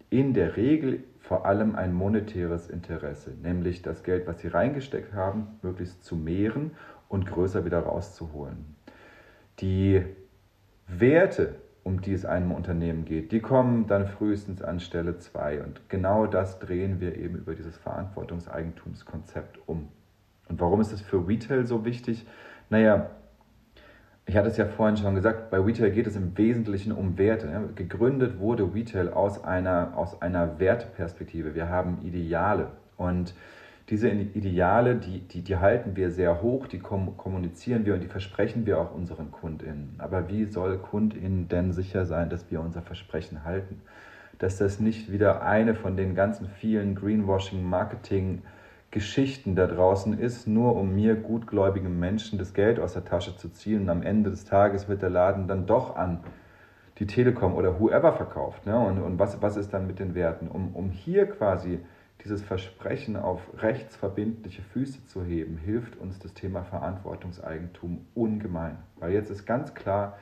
in 0.10 0.34
der 0.34 0.58
Regel 0.58 1.04
vor 1.20 1.46
allem 1.46 1.76
ein 1.76 1.93
monetäres 1.93 2.70
Interesse, 2.70 3.34
nämlich 3.41 3.82
das 3.82 4.04
Geld, 4.04 4.28
was 4.28 4.39
sie 4.39 4.48
reingesteckt 4.48 5.13
haben, 5.13 5.60
möglichst 5.62 6.04
zu 6.04 6.15
mehren 6.15 6.72
und 7.10 7.26
größer 7.26 7.65
wieder 7.65 7.80
rauszuholen. 7.80 8.76
Die 9.60 10.04
Werte, 10.88 11.56
um 11.88 12.02
die 12.02 12.12
es 12.12 12.26
einem 12.26 12.52
Unternehmen 12.52 13.06
geht, 13.06 13.32
die 13.32 13.39
kommen 13.39 13.88
dann 13.88 14.08
frühestens 14.08 14.62
an 14.62 14.82
Stelle 14.82 15.19
2. 15.19 15.63
Und 15.63 15.88
genau 15.88 16.28
das 16.28 16.60
drehen 16.60 17.00
wir 17.00 17.15
eben 17.15 17.38
über 17.38 17.56
dieses 17.56 17.78
Verantwortungseigentumskonzept 17.78 19.58
um. 19.67 19.88
Und 20.50 20.60
warum 20.60 20.82
ist 20.82 20.91
es 20.91 21.00
für 21.00 21.26
Retail 21.26 21.65
so 21.65 21.86
wichtig? 21.86 22.28
Naja, 22.69 23.10
ich 24.26 24.36
hatte 24.36 24.50
es 24.50 24.58
ja 24.58 24.65
vorhin 24.65 24.97
schon 24.97 25.15
gesagt, 25.15 25.50
bei 25.50 25.60
Retail 25.60 25.91
geht 25.91 26.08
es 26.08 26.17
im 26.17 26.38
Wesentlichen 26.38 26.91
um 26.91 27.17
Werte. 27.17 27.69
Gegründet 27.76 28.38
wurde 28.38 28.69
Retail 28.76 29.13
aus 29.13 29.45
einer, 29.45 29.93
aus 29.95 30.21
einer 30.21 30.60
Werteperspektive. 30.60 31.56
Wir 31.56 31.69
haben 31.69 32.00
Ideale. 32.02 32.67
Und 32.97 33.34
diese 33.89 34.10
Ideale, 34.10 34.95
die, 34.95 35.21
die, 35.21 35.41
die 35.41 35.58
halten 35.58 35.95
wir 35.95 36.12
sehr 36.12 36.41
hoch, 36.41 36.67
die 36.67 36.80
kommunizieren 36.80 37.86
wir 37.86 37.93
und 37.93 38.02
die 38.02 38.08
versprechen 38.08 38.65
wir 38.65 38.80
auch 38.80 38.93
unseren 38.93 39.32
KundInnen. 39.32 39.95
Aber 40.00 40.28
wie 40.28 40.45
soll 40.45 40.78
KundInnen 40.78 41.47
denn 41.47 41.71
sicher 41.71 42.06
sein, 42.06 42.30
dass 42.30 42.52
wir 42.52 42.60
unser 42.60 42.82
Versprechen 42.82 43.45
halten? 43.45 43.82
Dass 44.39 44.58
das 44.58 44.80
nicht 44.80 45.12
wieder 45.12 45.41
eine 45.41 45.73
von 45.73 45.95
den 45.95 46.15
ganzen 46.15 46.47
vielen 46.50 46.95
Greenwashing-Marketing- 46.95 48.41
Geschichten 48.89 49.56
da 49.56 49.67
draußen 49.67 50.17
ist, 50.17 50.47
nur 50.47 50.76
um 50.76 50.95
mir 50.95 51.15
gutgläubigen 51.15 52.00
Menschen 52.00 52.39
das 52.39 52.54
Geld 52.54 52.80
aus 52.80 52.93
der 52.93 53.04
Tasche 53.04 53.36
zu 53.36 53.50
ziehen 53.50 53.82
und 53.82 53.89
am 53.89 54.02
Ende 54.02 54.30
des 54.30 54.45
Tages 54.45 54.88
wird 54.88 55.02
der 55.02 55.10
Laden 55.10 55.47
dann 55.47 55.65
doch 55.65 55.97
an 55.97 56.23
die 57.00 57.06
Telekom 57.06 57.54
oder 57.54 57.80
whoever 57.80 58.13
verkauft. 58.13 58.65
Ne? 58.65 58.80
Und, 58.80 59.00
und 59.00 59.19
was, 59.19 59.41
was 59.41 59.58
ist 59.58 59.73
dann 59.73 59.88
mit 59.88 60.00
den 60.00 60.15
Werten? 60.15 60.47
Um, 60.47 60.73
um 60.73 60.89
hier 60.89 61.28
quasi 61.28 61.80
dieses 62.27 62.43
Versprechen 62.43 63.15
auf 63.15 63.39
rechtsverbindliche 63.57 64.61
Füße 64.61 65.05
zu 65.05 65.23
heben, 65.23 65.57
hilft 65.57 65.95
uns 65.95 66.19
das 66.19 66.33
Thema 66.33 66.63
Verantwortungseigentum 66.65 68.05
ungemein. 68.15 68.79
Weil 68.97 69.13
jetzt 69.13 69.31
ist 69.31 69.45
ganz 69.45 69.73
klar, 69.73 70.17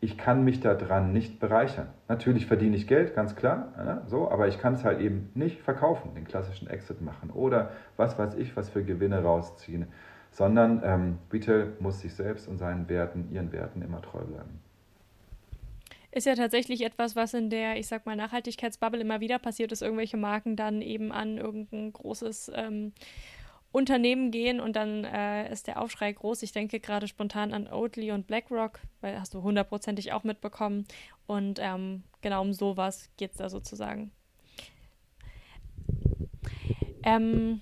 ich 0.00 0.16
kann 0.16 0.44
mich 0.44 0.60
daran 0.60 1.12
nicht 1.12 1.40
bereichern. 1.40 1.88
Natürlich 2.06 2.46
verdiene 2.46 2.76
ich 2.76 2.86
Geld, 2.86 3.16
ganz 3.16 3.34
klar, 3.34 3.72
ja, 3.76 4.02
so, 4.06 4.30
aber 4.30 4.46
ich 4.46 4.60
kann 4.60 4.74
es 4.74 4.84
halt 4.84 5.00
eben 5.00 5.30
nicht 5.34 5.60
verkaufen, 5.60 6.14
den 6.14 6.28
klassischen 6.28 6.70
Exit 6.70 7.00
machen 7.00 7.30
oder 7.30 7.72
was 7.96 8.16
weiß 8.16 8.36
ich, 8.36 8.56
was 8.56 8.68
für 8.68 8.84
Gewinne 8.84 9.24
rausziehen, 9.24 9.88
sondern 10.30 10.82
ähm, 10.84 11.18
Retail 11.32 11.72
muss 11.80 11.98
sich 12.00 12.14
selbst 12.14 12.46
und 12.46 12.58
seinen 12.58 12.88
Werten, 12.88 13.32
ihren 13.32 13.50
Werten 13.50 13.82
immer 13.82 14.00
treu 14.00 14.20
bleiben 14.20 14.60
ist 16.10 16.26
ja 16.26 16.34
tatsächlich 16.34 16.82
etwas, 16.82 17.16
was 17.16 17.34
in 17.34 17.50
der, 17.50 17.78
ich 17.78 17.86
sag 17.86 18.06
mal, 18.06 18.16
Nachhaltigkeitsbubble 18.16 19.00
immer 19.00 19.20
wieder 19.20 19.38
passiert 19.38 19.72
ist, 19.72 19.82
irgendwelche 19.82 20.16
Marken 20.16 20.56
dann 20.56 20.82
eben 20.82 21.12
an 21.12 21.38
irgendein 21.38 21.92
großes 21.92 22.50
ähm, 22.54 22.92
Unternehmen 23.70 24.30
gehen 24.30 24.60
und 24.60 24.76
dann 24.76 25.04
äh, 25.04 25.52
ist 25.52 25.66
der 25.66 25.80
Aufschrei 25.80 26.12
groß. 26.12 26.42
Ich 26.42 26.52
denke 26.52 26.80
gerade 26.80 27.06
spontan 27.06 27.52
an 27.52 27.68
Oatly 27.70 28.12
und 28.12 28.26
BlackRock, 28.26 28.80
weil 29.02 29.20
hast 29.20 29.34
du 29.34 29.42
hundertprozentig 29.42 30.12
auch 30.12 30.24
mitbekommen. 30.24 30.86
Und 31.26 31.58
ähm, 31.60 32.04
genau 32.22 32.40
um 32.40 32.54
sowas 32.54 33.10
geht 33.18 33.32
es 33.32 33.36
da 33.36 33.50
sozusagen. 33.50 34.10
Ähm, 37.02 37.60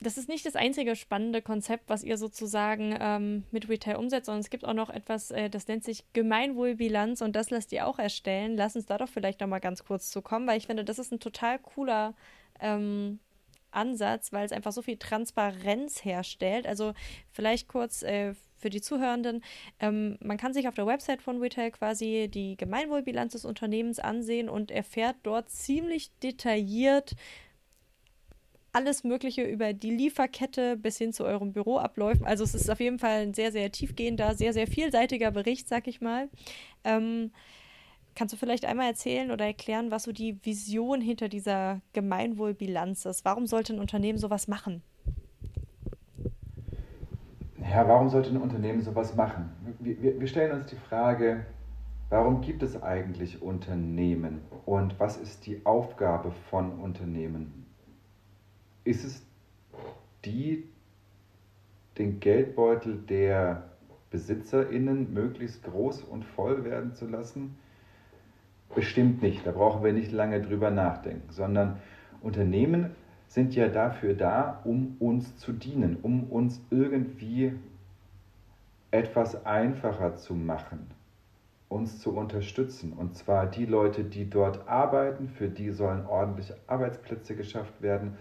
das 0.00 0.18
ist 0.18 0.28
nicht 0.28 0.44
das 0.44 0.56
einzige 0.56 0.94
spannende 0.94 1.40
Konzept, 1.40 1.88
was 1.88 2.04
ihr 2.04 2.18
sozusagen 2.18 2.94
ähm, 3.00 3.44
mit 3.50 3.68
Retail 3.68 3.96
umsetzt, 3.96 4.26
sondern 4.26 4.40
es 4.40 4.50
gibt 4.50 4.64
auch 4.64 4.74
noch 4.74 4.90
etwas, 4.90 5.30
äh, 5.30 5.48
das 5.48 5.68
nennt 5.68 5.84
sich 5.84 6.04
Gemeinwohlbilanz 6.12 7.22
und 7.22 7.34
das 7.34 7.50
lasst 7.50 7.72
ihr 7.72 7.86
auch 7.86 7.98
erstellen. 7.98 8.56
Lass 8.56 8.76
uns 8.76 8.86
da 8.86 8.98
doch 8.98 9.08
vielleicht 9.08 9.40
noch 9.40 9.48
mal 9.48 9.58
ganz 9.58 9.84
kurz 9.84 10.10
zu 10.10 10.20
kommen, 10.20 10.46
weil 10.46 10.58
ich 10.58 10.66
finde, 10.66 10.84
das 10.84 10.98
ist 10.98 11.12
ein 11.12 11.20
total 11.20 11.58
cooler 11.58 12.14
ähm, 12.60 13.20
Ansatz, 13.70 14.32
weil 14.32 14.44
es 14.44 14.52
einfach 14.52 14.72
so 14.72 14.82
viel 14.82 14.98
Transparenz 14.98 16.04
herstellt. 16.04 16.66
Also 16.66 16.92
vielleicht 17.30 17.68
kurz 17.68 18.02
äh, 18.02 18.34
für 18.58 18.70
die 18.70 18.80
Zuhörenden, 18.80 19.42
ähm, 19.80 20.18
man 20.20 20.36
kann 20.36 20.52
sich 20.52 20.68
auf 20.68 20.74
der 20.74 20.86
Website 20.86 21.22
von 21.22 21.40
Retail 21.40 21.70
quasi 21.70 22.28
die 22.32 22.56
Gemeinwohlbilanz 22.56 23.32
des 23.32 23.44
Unternehmens 23.44 23.98
ansehen 23.98 24.48
und 24.48 24.70
erfährt 24.70 25.16
dort 25.22 25.50
ziemlich 25.50 26.10
detailliert, 26.22 27.14
alles 28.76 29.04
Mögliche 29.04 29.42
über 29.42 29.72
die 29.72 29.90
Lieferkette 29.90 30.76
bis 30.76 30.98
hin 30.98 31.14
zu 31.14 31.24
euren 31.24 31.54
Büroabläufen. 31.54 32.26
Also 32.26 32.44
es 32.44 32.54
ist 32.54 32.70
auf 32.70 32.78
jeden 32.78 32.98
Fall 32.98 33.22
ein 33.22 33.34
sehr, 33.34 33.50
sehr 33.50 33.72
tiefgehender, 33.72 34.34
sehr, 34.34 34.52
sehr 34.52 34.66
vielseitiger 34.66 35.30
Bericht, 35.30 35.66
sag 35.66 35.88
ich 35.88 36.02
mal. 36.02 36.28
Ähm, 36.84 37.30
Kannst 38.16 38.32
du 38.32 38.38
vielleicht 38.38 38.64
einmal 38.64 38.86
erzählen 38.86 39.30
oder 39.30 39.44
erklären, 39.44 39.90
was 39.90 40.04
so 40.04 40.12
die 40.12 40.42
Vision 40.42 41.02
hinter 41.02 41.28
dieser 41.28 41.82
Gemeinwohlbilanz 41.92 43.04
ist? 43.04 43.26
Warum 43.26 43.46
sollte 43.46 43.74
ein 43.74 43.78
Unternehmen 43.78 44.16
sowas 44.16 44.48
machen? 44.48 44.82
Ja, 47.60 47.86
warum 47.86 48.08
sollte 48.08 48.30
ein 48.30 48.38
Unternehmen 48.38 48.80
sowas 48.80 49.14
machen? 49.16 49.50
Wir, 49.80 50.18
wir 50.18 50.26
stellen 50.28 50.52
uns 50.52 50.64
die 50.64 50.76
Frage, 50.76 51.44
warum 52.08 52.40
gibt 52.40 52.62
es 52.62 52.82
eigentlich 52.82 53.42
Unternehmen 53.42 54.40
und 54.64 54.98
was 54.98 55.18
ist 55.18 55.44
die 55.44 55.66
Aufgabe 55.66 56.32
von 56.48 56.72
Unternehmen? 56.80 57.65
Ist 58.86 59.04
es 59.04 59.26
die, 60.24 60.62
den 61.98 62.20
Geldbeutel 62.20 62.98
der 63.08 63.64
BesitzerInnen 64.10 65.12
möglichst 65.12 65.64
groß 65.64 66.04
und 66.04 66.24
voll 66.24 66.64
werden 66.64 66.94
zu 66.94 67.08
lassen? 67.08 67.56
Bestimmt 68.76 69.22
nicht, 69.22 69.44
da 69.44 69.50
brauchen 69.50 69.82
wir 69.82 69.92
nicht 69.92 70.12
lange 70.12 70.40
drüber 70.40 70.70
nachdenken, 70.70 71.32
sondern 71.32 71.80
Unternehmen 72.22 72.92
sind 73.26 73.56
ja 73.56 73.66
dafür 73.66 74.14
da, 74.14 74.60
um 74.62 74.94
uns 75.00 75.36
zu 75.36 75.52
dienen, 75.52 75.96
um 76.02 76.22
uns 76.30 76.62
irgendwie 76.70 77.54
etwas 78.92 79.44
einfacher 79.44 80.14
zu 80.14 80.34
machen, 80.34 80.86
uns 81.68 81.98
zu 81.98 82.16
unterstützen. 82.16 82.92
Und 82.92 83.16
zwar 83.16 83.46
die 83.46 83.66
Leute, 83.66 84.04
die 84.04 84.30
dort 84.30 84.68
arbeiten, 84.68 85.28
für 85.28 85.48
die 85.48 85.72
sollen 85.72 86.06
ordentliche 86.06 86.56
Arbeitsplätze 86.68 87.34
geschafft 87.34 87.82
werden. 87.82 88.16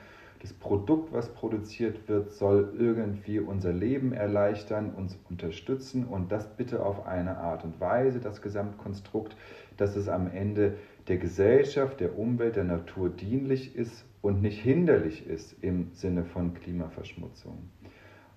Das 0.46 0.54
Produkt, 0.54 1.12
was 1.12 1.34
produziert 1.34 2.08
wird, 2.08 2.32
soll 2.32 2.72
irgendwie 2.78 3.40
unser 3.40 3.74
Leben 3.74 4.14
erleichtern, 4.14 4.94
uns 4.94 5.18
unterstützen 5.28 6.06
und 6.06 6.32
das 6.32 6.56
bitte 6.56 6.86
auf 6.86 7.08
eine 7.08 7.40
Art 7.40 7.64
und 7.64 7.82
Weise, 7.82 8.20
das 8.20 8.44
Gesamtkonstrukt, 8.44 9.36
dass 9.78 9.96
es 9.96 10.08
am 10.08 10.30
Ende 10.32 10.76
der 11.08 11.18
Gesellschaft, 11.18 12.00
der 12.00 12.16
Umwelt, 12.20 12.58
der 12.58 12.64
Natur 12.64 13.10
dienlich 13.10 13.76
ist 13.76 14.06
und 14.22 14.44
nicht 14.44 14.62
hinderlich 14.62 15.26
ist 15.26 15.56
im 15.64 15.90
Sinne 15.94 16.26
von 16.26 16.54
Klimaverschmutzung. 16.54 17.72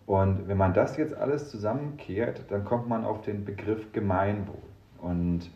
Und 0.06 0.48
wenn 0.48 0.56
man 0.56 0.72
das 0.72 0.96
jetzt 0.96 1.12
alles 1.12 1.50
zusammenkehrt, 1.50 2.46
dann 2.48 2.64
kommt 2.64 2.88
man 2.88 3.04
auf 3.04 3.20
den 3.20 3.44
Begriff 3.44 3.92
Gemeinwohl. 3.92 4.56
Und 4.96 5.50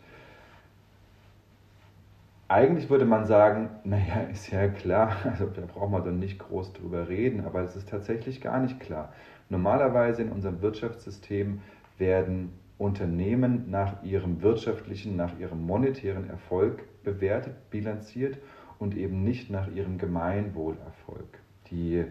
eigentlich 2.53 2.89
würde 2.91 3.05
man 3.05 3.25
sagen, 3.25 3.69
naja, 3.83 4.21
ist 4.31 4.51
ja 4.51 4.67
klar, 4.67 5.15
also 5.23 5.47
da 5.47 5.61
braucht 5.65 5.89
man 5.89 6.05
dann 6.05 6.19
nicht 6.19 6.39
groß 6.39 6.73
drüber 6.73 7.09
reden, 7.09 7.45
aber 7.45 7.61
es 7.61 7.75
ist 7.75 7.89
tatsächlich 7.89 8.41
gar 8.41 8.59
nicht 8.59 8.79
klar. 8.79 9.11
Normalerweise 9.49 10.21
in 10.21 10.31
unserem 10.31 10.61
Wirtschaftssystem 10.61 11.61
werden 11.97 12.53
Unternehmen 12.77 13.69
nach 13.69 14.03
ihrem 14.03 14.41
wirtschaftlichen, 14.41 15.15
nach 15.15 15.37
ihrem 15.39 15.65
monetären 15.65 16.29
Erfolg 16.29 16.83
bewertet, 17.03 17.69
bilanziert 17.69 18.37
und 18.79 18.95
eben 18.95 19.23
nicht 19.23 19.49
nach 19.49 19.71
ihrem 19.71 19.97
Gemeinwohlerfolg. 19.97 21.39
Die 21.71 22.05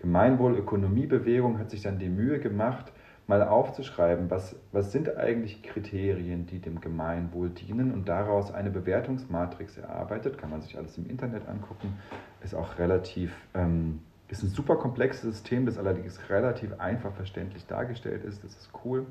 Gemeinwohlökonomiebewegung 0.00 1.58
hat 1.58 1.70
sich 1.70 1.82
dann 1.82 1.98
die 1.98 2.08
Mühe 2.08 2.40
gemacht, 2.40 2.92
mal 3.28 3.46
aufzuschreiben, 3.46 4.30
was, 4.30 4.56
was 4.72 4.90
sind 4.90 5.16
eigentlich 5.16 5.62
Kriterien, 5.62 6.46
die 6.46 6.58
dem 6.58 6.80
Gemeinwohl 6.80 7.50
dienen 7.50 7.92
und 7.92 8.08
daraus 8.08 8.52
eine 8.52 8.70
Bewertungsmatrix 8.70 9.76
erarbeitet, 9.76 10.38
kann 10.38 10.50
man 10.50 10.62
sich 10.62 10.76
alles 10.76 10.98
im 10.98 11.08
Internet 11.08 11.46
angucken, 11.46 11.98
ist 12.42 12.54
auch 12.54 12.78
relativ 12.78 13.32
ähm, 13.54 14.00
Ist 14.28 14.42
ein 14.42 14.48
super 14.50 14.76
komplexes 14.76 15.22
System, 15.22 15.64
das 15.66 15.78
allerdings 15.78 16.18
relativ 16.28 16.78
einfach 16.80 17.12
verständlich 17.12 17.66
dargestellt 17.66 18.24
ist. 18.24 18.42
Das 18.44 18.56
ist 18.56 18.70
cool. 18.84 19.06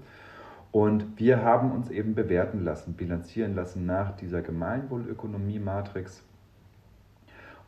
Und 0.71 1.17
wir 1.17 1.43
haben 1.43 1.71
uns 1.71 1.89
eben 1.89 2.13
bewerten 2.13 2.63
lassen, 2.63 2.93
bilanzieren 2.93 3.55
lassen 3.55 3.85
nach 3.85 4.15
dieser 4.15 4.41
Gemeinwohlökonomie-Matrix. 4.41 6.23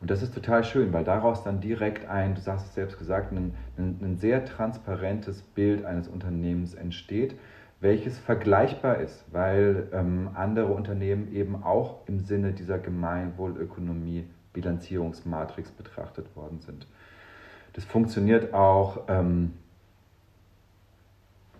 Und 0.00 0.10
das 0.10 0.22
ist 0.22 0.34
total 0.34 0.64
schön, 0.64 0.92
weil 0.92 1.04
daraus 1.04 1.44
dann 1.44 1.60
direkt 1.60 2.08
ein, 2.08 2.34
du 2.34 2.40
sagst 2.40 2.66
es 2.66 2.74
selbst 2.74 2.98
gesagt, 2.98 3.32
ein, 3.32 3.54
ein, 3.76 3.98
ein 4.02 4.16
sehr 4.16 4.44
transparentes 4.44 5.42
Bild 5.42 5.84
eines 5.84 6.08
Unternehmens 6.08 6.74
entsteht, 6.74 7.34
welches 7.80 8.18
vergleichbar 8.18 8.98
ist, 9.00 9.24
weil 9.30 9.88
ähm, 9.92 10.30
andere 10.34 10.72
Unternehmen 10.72 11.32
eben 11.32 11.62
auch 11.62 12.06
im 12.06 12.20
Sinne 12.20 12.52
dieser 12.52 12.78
Gemeinwohlökonomie 12.78 14.24
Bilanzierungsmatrix 14.52 15.70
betrachtet 15.70 16.34
worden 16.34 16.60
sind. 16.60 16.86
Das 17.74 17.84
funktioniert 17.84 18.52
auch 18.52 19.02
ähm, 19.08 19.52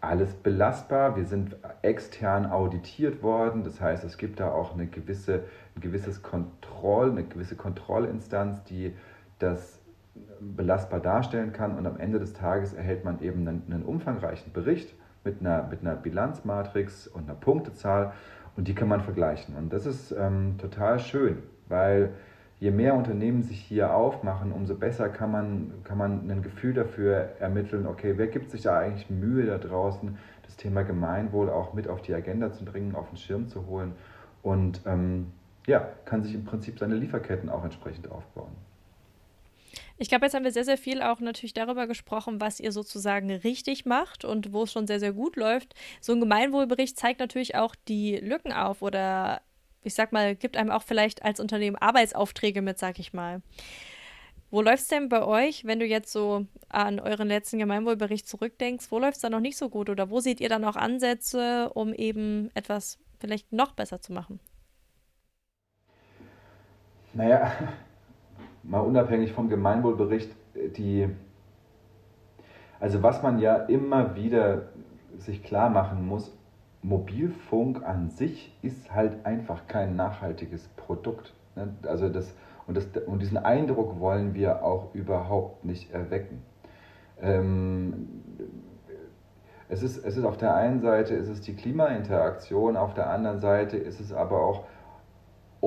alles 0.01 0.35
belastbar. 0.35 1.17
Wir 1.17 1.25
sind 1.25 1.57
extern 1.83 2.47
auditiert 2.47 3.23
worden. 3.23 3.65
Das 3.65 3.81
heißt, 3.81 4.05
es 4.05 4.19
gibt 4.19 4.41
da 4.41 4.51
auch 4.51 4.75
eine 4.75 4.87
gewisse, 4.87 5.45
ein 5.77 5.81
gewisses 5.81 6.23
Kontroll, 6.23 7.11
eine 7.11 7.25
gewisse 7.25 7.57
Kontrollinstanz, 7.57 8.65
die 8.65 8.95
das 9.39 9.79
belastbar 10.41 11.01
darstellen 11.01 11.53
kann. 11.53 11.77
Und 11.77 11.87
am 11.87 11.99
Ende 11.99 12.19
des 12.19 12.33
Tages 12.33 12.73
erhält 12.73 13.05
man 13.05 13.21
eben 13.21 13.47
einen, 13.47 13.63
einen 13.71 13.85
umfangreichen 13.85 14.53
Bericht 14.53 14.95
mit 15.25 15.41
einer, 15.41 15.65
mit 15.69 15.81
einer 15.81 15.97
Bilanzmatrix 15.97 17.07
und 17.07 17.25
einer 17.25 17.39
Punktezahl 17.39 18.13
und 18.57 18.69
die 18.69 18.75
kann 18.75 18.89
man 18.89 19.01
vergleichen. 19.01 19.57
Und 19.57 19.73
das 19.73 19.87
ist 19.87 20.13
ähm, 20.13 20.57
total 20.59 20.99
schön, 20.99 21.39
weil 21.69 22.15
je 22.61 22.71
mehr 22.71 22.95
Unternehmen 22.95 23.43
sich 23.43 23.59
hier 23.59 23.95
aufmachen, 23.95 24.53
umso 24.53 24.75
besser 24.75 25.09
kann 25.09 25.33
man, 25.33 25.73
kann 25.83 25.97
man 25.97 26.31
ein 26.31 26.43
Gefühl 26.43 26.75
dafür 26.75 27.31
ermitteln, 27.41 27.87
okay, 27.87 28.15
wer 28.17 28.27
gibt 28.27 28.51
sich 28.51 28.63
da 28.63 28.79
eigentlich 28.79 29.09
Mühe 29.09 29.47
da 29.47 29.57
draußen, 29.57 30.19
das 30.45 30.57
Thema 30.57 30.83
Gemeinwohl 30.83 31.49
auch 31.49 31.73
mit 31.73 31.89
auf 31.89 32.03
die 32.03 32.15
Agenda 32.15 32.53
zu 32.53 32.65
bringen, 32.67 32.95
auf 32.95 33.09
den 33.09 33.17
Schirm 33.17 33.49
zu 33.49 33.67
holen 33.67 33.95
und 34.43 34.83
ähm, 34.87 35.33
ja, 35.67 35.89
kann 36.05 36.23
sich 36.23 36.35
im 36.35 36.45
Prinzip 36.45 36.79
seine 36.79 36.97
Lieferketten 36.97 37.49
auch 37.49 37.65
entsprechend 37.65 38.11
aufbauen. 38.11 38.53
Ich 39.97 40.09
glaube, 40.09 40.25
jetzt 40.25 40.35
haben 40.35 40.45
wir 40.45 40.53
sehr, 40.53 40.65
sehr 40.65 40.79
viel 40.79 41.03
auch 41.03 41.21
natürlich 41.21 41.53
darüber 41.53 41.87
gesprochen, 41.87 42.41
was 42.41 42.59
ihr 42.59 42.73
sozusagen 42.73 43.31
richtig 43.31 43.85
macht 43.85 44.25
und 44.25 44.53
wo 44.53 44.63
es 44.63 44.73
schon 44.73 44.87
sehr, 44.87 44.99
sehr 44.99 45.13
gut 45.13 45.37
läuft. 45.37 45.75
So 46.01 46.13
ein 46.13 46.21
Gemeinwohlbericht 46.21 46.99
zeigt 46.99 47.21
natürlich 47.21 47.55
auch 47.55 47.75
die 47.87 48.17
Lücken 48.17 48.53
auf 48.53 48.81
oder 48.81 49.43
ich 49.83 49.95
sag 49.95 50.13
mal, 50.13 50.35
gibt 50.35 50.57
einem 50.57 50.71
auch 50.71 50.83
vielleicht 50.83 51.25
als 51.25 51.41
Unternehmen 51.41 51.77
Arbeitsaufträge 51.77 52.63
mit, 52.63 52.79
sag 52.79 52.99
ich 52.99 53.13
mal. 53.13 53.43
Wo 54.51 54.63
läuft 54.63 54.83
es 54.83 54.89
denn 54.89 55.09
bei 55.09 55.23
euch, 55.23 55.65
wenn 55.65 55.79
du 55.79 55.87
jetzt 55.87 56.13
so 56.13 56.47
an 56.69 56.99
euren 56.99 57.29
letzten 57.29 57.59
Gemeinwohlbericht 57.59 58.29
zurückdenkst, 58.29 58.91
wo 58.91 58.99
läuft 58.99 59.17
es 59.17 59.23
da 59.23 59.31
noch 59.31 59.41
nicht 59.41 59.57
so 59.57 59.69
gut 59.69 59.89
oder 59.89 60.11
wo 60.11 60.19
seht 60.19 60.41
ihr 60.41 60.49
dann 60.49 60.65
auch 60.65 60.77
Ansätze, 60.77 61.71
um 61.73 61.95
eben 61.95 62.51
etwas 62.55 62.99
vielleicht 63.21 63.53
noch 63.53 63.73
besser 63.73 64.01
zu 64.01 64.13
machen? 64.13 64.41
Naja, 67.13 67.53
mal 68.65 68.81
unabhängig 68.81 69.33
vom 69.33 69.49
Gemeinwohlbericht, 69.49 70.31
die, 70.77 71.09
also 72.81 73.03
was 73.05 73.23
man 73.23 73.39
ja 73.39 73.55
immer 73.55 74.17
wieder 74.17 74.71
sich 75.19 75.45
klar 75.45 75.71
machen 75.71 76.07
muss, 76.07 76.33
Mobilfunk 76.83 77.83
an 77.85 78.11
sich 78.11 78.57
ist 78.63 78.93
halt 78.93 79.27
einfach 79.27 79.67
kein 79.67 79.97
nachhaltiges 79.97 80.69
Produkt. 80.77 81.35
Ne? 81.55 81.75
Also 81.87 82.09
das, 82.09 82.35
und, 82.67 82.77
das, 82.77 82.87
und 83.07 83.21
diesen 83.21 83.39
Eindruck 83.39 84.01
wollen 84.01 84.35
wir 84.35 84.65
auch 84.65 84.95
überhaupt 84.95 85.65
nicht 85.65 85.93
erwecken. 85.93 86.43
Ähm, 87.21 88.09
es, 89.69 89.83
ist, 89.83 90.05
es 90.05 90.17
ist 90.17 90.25
auf 90.25 90.39
der 90.39 90.55
einen 90.55 90.81
Seite 90.81 91.15
ist 91.15 91.29
es 91.29 91.43
die 91.43 91.55
Klimainteraktion, 91.55 92.77
auf 92.77 92.95
der 92.95 93.11
anderen 93.11 93.41
Seite 93.41 93.77
ist 93.77 94.01
es 94.01 94.13
aber 94.13 94.43
auch 94.43 94.65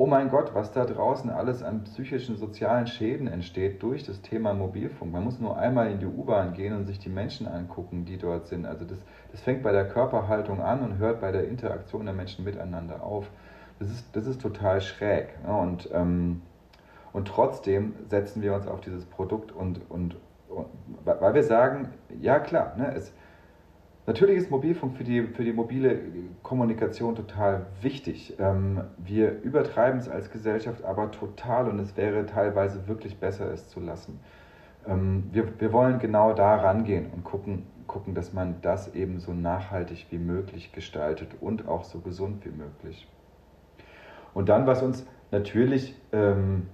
oh 0.04 0.06
mein 0.06 0.28
Gott, 0.28 0.54
was 0.54 0.70
da 0.70 0.84
draußen 0.84 1.30
alles 1.30 1.62
an 1.62 1.84
psychischen, 1.84 2.36
sozialen 2.36 2.86
Schäden 2.86 3.26
entsteht 3.26 3.82
durch 3.82 4.04
das 4.04 4.20
Thema 4.20 4.52
Mobilfunk. 4.52 5.10
Man 5.10 5.24
muss 5.24 5.40
nur 5.40 5.56
einmal 5.56 5.90
in 5.90 5.98
die 5.98 6.04
U-Bahn 6.04 6.52
gehen 6.52 6.76
und 6.76 6.84
sich 6.84 6.98
die 6.98 7.08
Menschen 7.08 7.46
angucken, 7.48 8.04
die 8.04 8.18
dort 8.18 8.46
sind. 8.46 8.66
Also 8.66 8.84
das, 8.84 8.98
das 9.32 9.40
fängt 9.40 9.62
bei 9.62 9.72
der 9.72 9.88
Körperhaltung 9.88 10.60
an 10.60 10.82
und 10.82 10.98
hört 10.98 11.22
bei 11.22 11.32
der 11.32 11.48
Interaktion 11.48 12.04
der 12.04 12.12
Menschen 12.12 12.44
miteinander 12.44 13.02
auf. 13.02 13.30
Das 13.78 13.88
ist, 13.88 14.04
das 14.14 14.26
ist 14.26 14.42
total 14.42 14.82
schräg. 14.82 15.42
Ne? 15.42 15.56
Und, 15.56 15.88
ähm, 15.94 16.42
und 17.14 17.26
trotzdem 17.26 17.94
setzen 18.10 18.42
wir 18.42 18.52
uns 18.52 18.66
auf 18.66 18.82
dieses 18.82 19.06
Produkt 19.06 19.52
und, 19.52 19.90
und, 19.90 20.16
und 20.50 20.66
weil 21.06 21.32
wir 21.32 21.44
sagen, 21.44 21.88
ja 22.20 22.40
klar, 22.40 22.74
ne, 22.76 22.92
es, 22.94 23.14
Natürlich 24.06 24.36
ist 24.36 24.50
Mobilfunk 24.50 24.96
für 24.96 25.04
die, 25.04 25.22
für 25.22 25.44
die 25.44 25.52
mobile 25.52 25.98
Kommunikation 26.42 27.16
total 27.16 27.66
wichtig. 27.80 28.34
Ähm, 28.38 28.82
wir 28.98 29.40
übertreiben 29.40 29.98
es 29.98 30.10
als 30.10 30.30
Gesellschaft 30.30 30.84
aber 30.84 31.10
total 31.10 31.68
und 31.68 31.78
es 31.78 31.96
wäre 31.96 32.26
teilweise 32.26 32.86
wirklich 32.86 33.16
besser, 33.18 33.50
es 33.50 33.68
zu 33.68 33.80
lassen. 33.80 34.20
Ähm, 34.86 35.24
wir, 35.32 35.58
wir 35.58 35.72
wollen 35.72 35.98
genau 36.00 36.34
da 36.34 36.56
rangehen 36.56 37.06
und 37.14 37.24
gucken, 37.24 37.64
gucken, 37.86 38.14
dass 38.14 38.34
man 38.34 38.56
das 38.60 38.94
eben 38.94 39.20
so 39.20 39.32
nachhaltig 39.32 40.06
wie 40.10 40.18
möglich 40.18 40.72
gestaltet 40.72 41.28
und 41.40 41.66
auch 41.66 41.84
so 41.84 42.00
gesund 42.00 42.44
wie 42.44 42.50
möglich. 42.50 43.08
Und 44.34 44.50
dann, 44.50 44.66
was 44.66 44.82
uns 44.82 45.06
natürlich 45.30 45.94
ähm, 46.12 46.66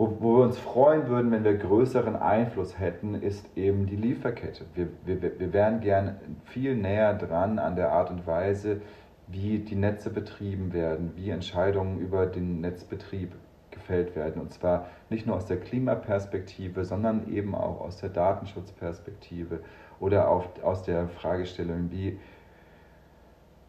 wo, 0.00 0.16
wo, 0.18 0.38
wir 0.38 0.44
uns 0.44 0.58
freuen 0.58 1.08
würden, 1.08 1.30
wenn 1.30 1.44
wir 1.44 1.58
größeren 1.58 2.16
Einfluss 2.16 2.78
hätten, 2.78 3.14
ist 3.14 3.46
eben 3.54 3.84
die 3.84 3.96
Lieferkette. 3.96 4.64
Wir, 4.74 4.88
wir, 5.04 5.38
wir 5.38 5.52
wären 5.52 5.80
gern 5.80 6.16
viel 6.46 6.74
näher 6.74 7.12
dran 7.12 7.58
an 7.58 7.76
der 7.76 7.92
Art 7.92 8.10
und 8.10 8.26
Weise, 8.26 8.80
wie 9.28 9.58
die 9.58 9.74
Netze 9.74 10.08
betrieben 10.08 10.72
werden, 10.72 11.12
wie 11.16 11.28
Entscheidungen 11.28 12.00
über 12.00 12.24
den 12.24 12.62
Netzbetrieb 12.62 13.34
gefällt 13.70 14.16
werden. 14.16 14.40
Und 14.40 14.54
zwar 14.54 14.86
nicht 15.10 15.26
nur 15.26 15.36
aus 15.36 15.44
der 15.44 15.60
Klimaperspektive, 15.60 16.86
sondern 16.86 17.30
eben 17.30 17.54
auch 17.54 17.82
aus 17.82 17.98
der 17.98 18.08
Datenschutzperspektive 18.08 19.60
oder 20.00 20.30
auch 20.30 20.46
aus 20.62 20.82
der 20.82 21.08
Fragestellung, 21.08 21.90
wie 21.90 22.18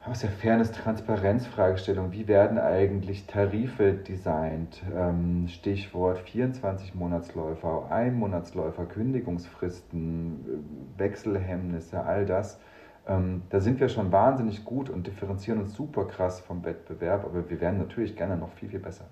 aus 0.06 0.20
der 0.20 0.32
Fairness, 0.32 0.72
Transparenz 0.72 1.46
Fragestellung, 1.46 2.12
wie 2.12 2.28
werden 2.28 2.58
eigentlich 2.58 3.28
Tarife 3.28 3.94
designt? 3.94 4.82
Ähm, 4.96 5.48
Stichwort 5.48 6.20
24 6.20 6.96
Monatsläufer, 6.96 7.92
Einmonatsläufer, 7.92 8.86
Kündigungsfristen, 8.86 10.66
äh, 10.98 11.00
Wechselhemmnisse, 11.00 12.04
all 12.04 12.26
das. 12.26 12.60
Ähm, 13.08 13.44
da 13.50 13.60
sind 13.60 13.80
wir 13.80 13.90
schon 13.90 14.12
wahnsinnig 14.12 14.66
gut 14.66 14.90
und 14.90 15.06
differenzieren 15.06 15.62
uns 15.62 15.76
super 15.76 16.06
krass 16.06 16.40
vom 16.40 16.64
Wettbewerb, 16.64 17.24
aber 17.24 17.50
wir 17.50 17.62
werden 17.62 17.78
natürlich 17.78 18.16
gerne 18.16 18.38
noch 18.38 18.52
viel, 18.54 18.70
viel 18.70 18.80
besser. 18.80 19.06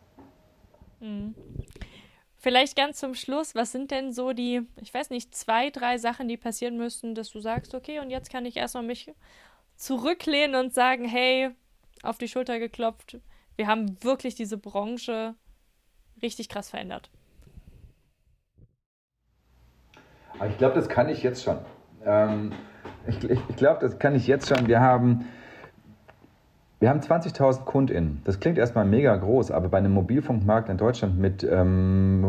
Mhm. 1.00 1.36
Vielleicht 2.42 2.78
ganz 2.78 3.00
zum 3.00 3.16
Schluss, 3.16 3.54
was 3.54 3.72
sind 3.74 3.92
denn 3.92 4.14
so 4.14 4.32
die, 4.32 4.62
ich 4.78 4.94
weiß 4.94 5.10
nicht, 5.10 5.36
zwei, 5.36 5.70
drei 5.72 5.98
Sachen, 5.98 6.28
die 6.30 6.38
passieren 6.38 6.78
müssten, 6.78 7.14
dass 7.14 7.30
du 7.30 7.42
sagst, 7.42 7.76
okay, 7.76 8.00
und 8.00 8.10
jetzt 8.10 8.32
kann 8.32 8.46
ich 8.46 8.56
erstmal 8.56 8.84
mich 8.84 9.12
zurücklehnen 9.80 10.60
und 10.60 10.74
sagen, 10.74 11.06
hey, 11.06 11.50
auf 12.04 12.18
die 12.18 12.28
Schulter 12.28 12.60
geklopft, 12.60 13.20
wir 13.56 13.68
haben 13.68 13.98
wirklich 14.04 14.36
diese 14.36 14.58
Branche 14.58 15.36
richtig 16.22 16.50
krass 16.50 16.70
verändert. 16.70 17.10
Ich 20.48 20.58
glaube, 20.58 20.76
das 20.76 20.88
kann 20.88 21.10
ich 21.10 21.24
jetzt 21.24 21.44
schon. 21.44 21.58
Ähm, 22.06 22.52
ich, 23.08 23.24
ich, 23.24 23.40
ich 23.50 23.56
glaube, 23.56 23.80
das 23.82 24.00
kann 24.00 24.16
ich 24.16 24.28
jetzt 24.28 24.48
schon. 24.48 24.68
Wir 24.68 24.80
haben, 24.80 25.26
wir 26.80 26.90
haben 26.90 27.00
20.000 27.00 27.66
KundInnen. 27.66 28.22
Das 28.24 28.40
klingt 28.40 28.58
erstmal 28.58 28.86
mega 28.86 29.16
groß, 29.16 29.52
aber 29.52 29.70
bei 29.70 29.78
einem 29.78 29.94
Mobilfunkmarkt 29.94 30.70
in 30.70 30.78
Deutschland 30.78 31.18
mit 31.18 31.44
ähm, 31.44 32.24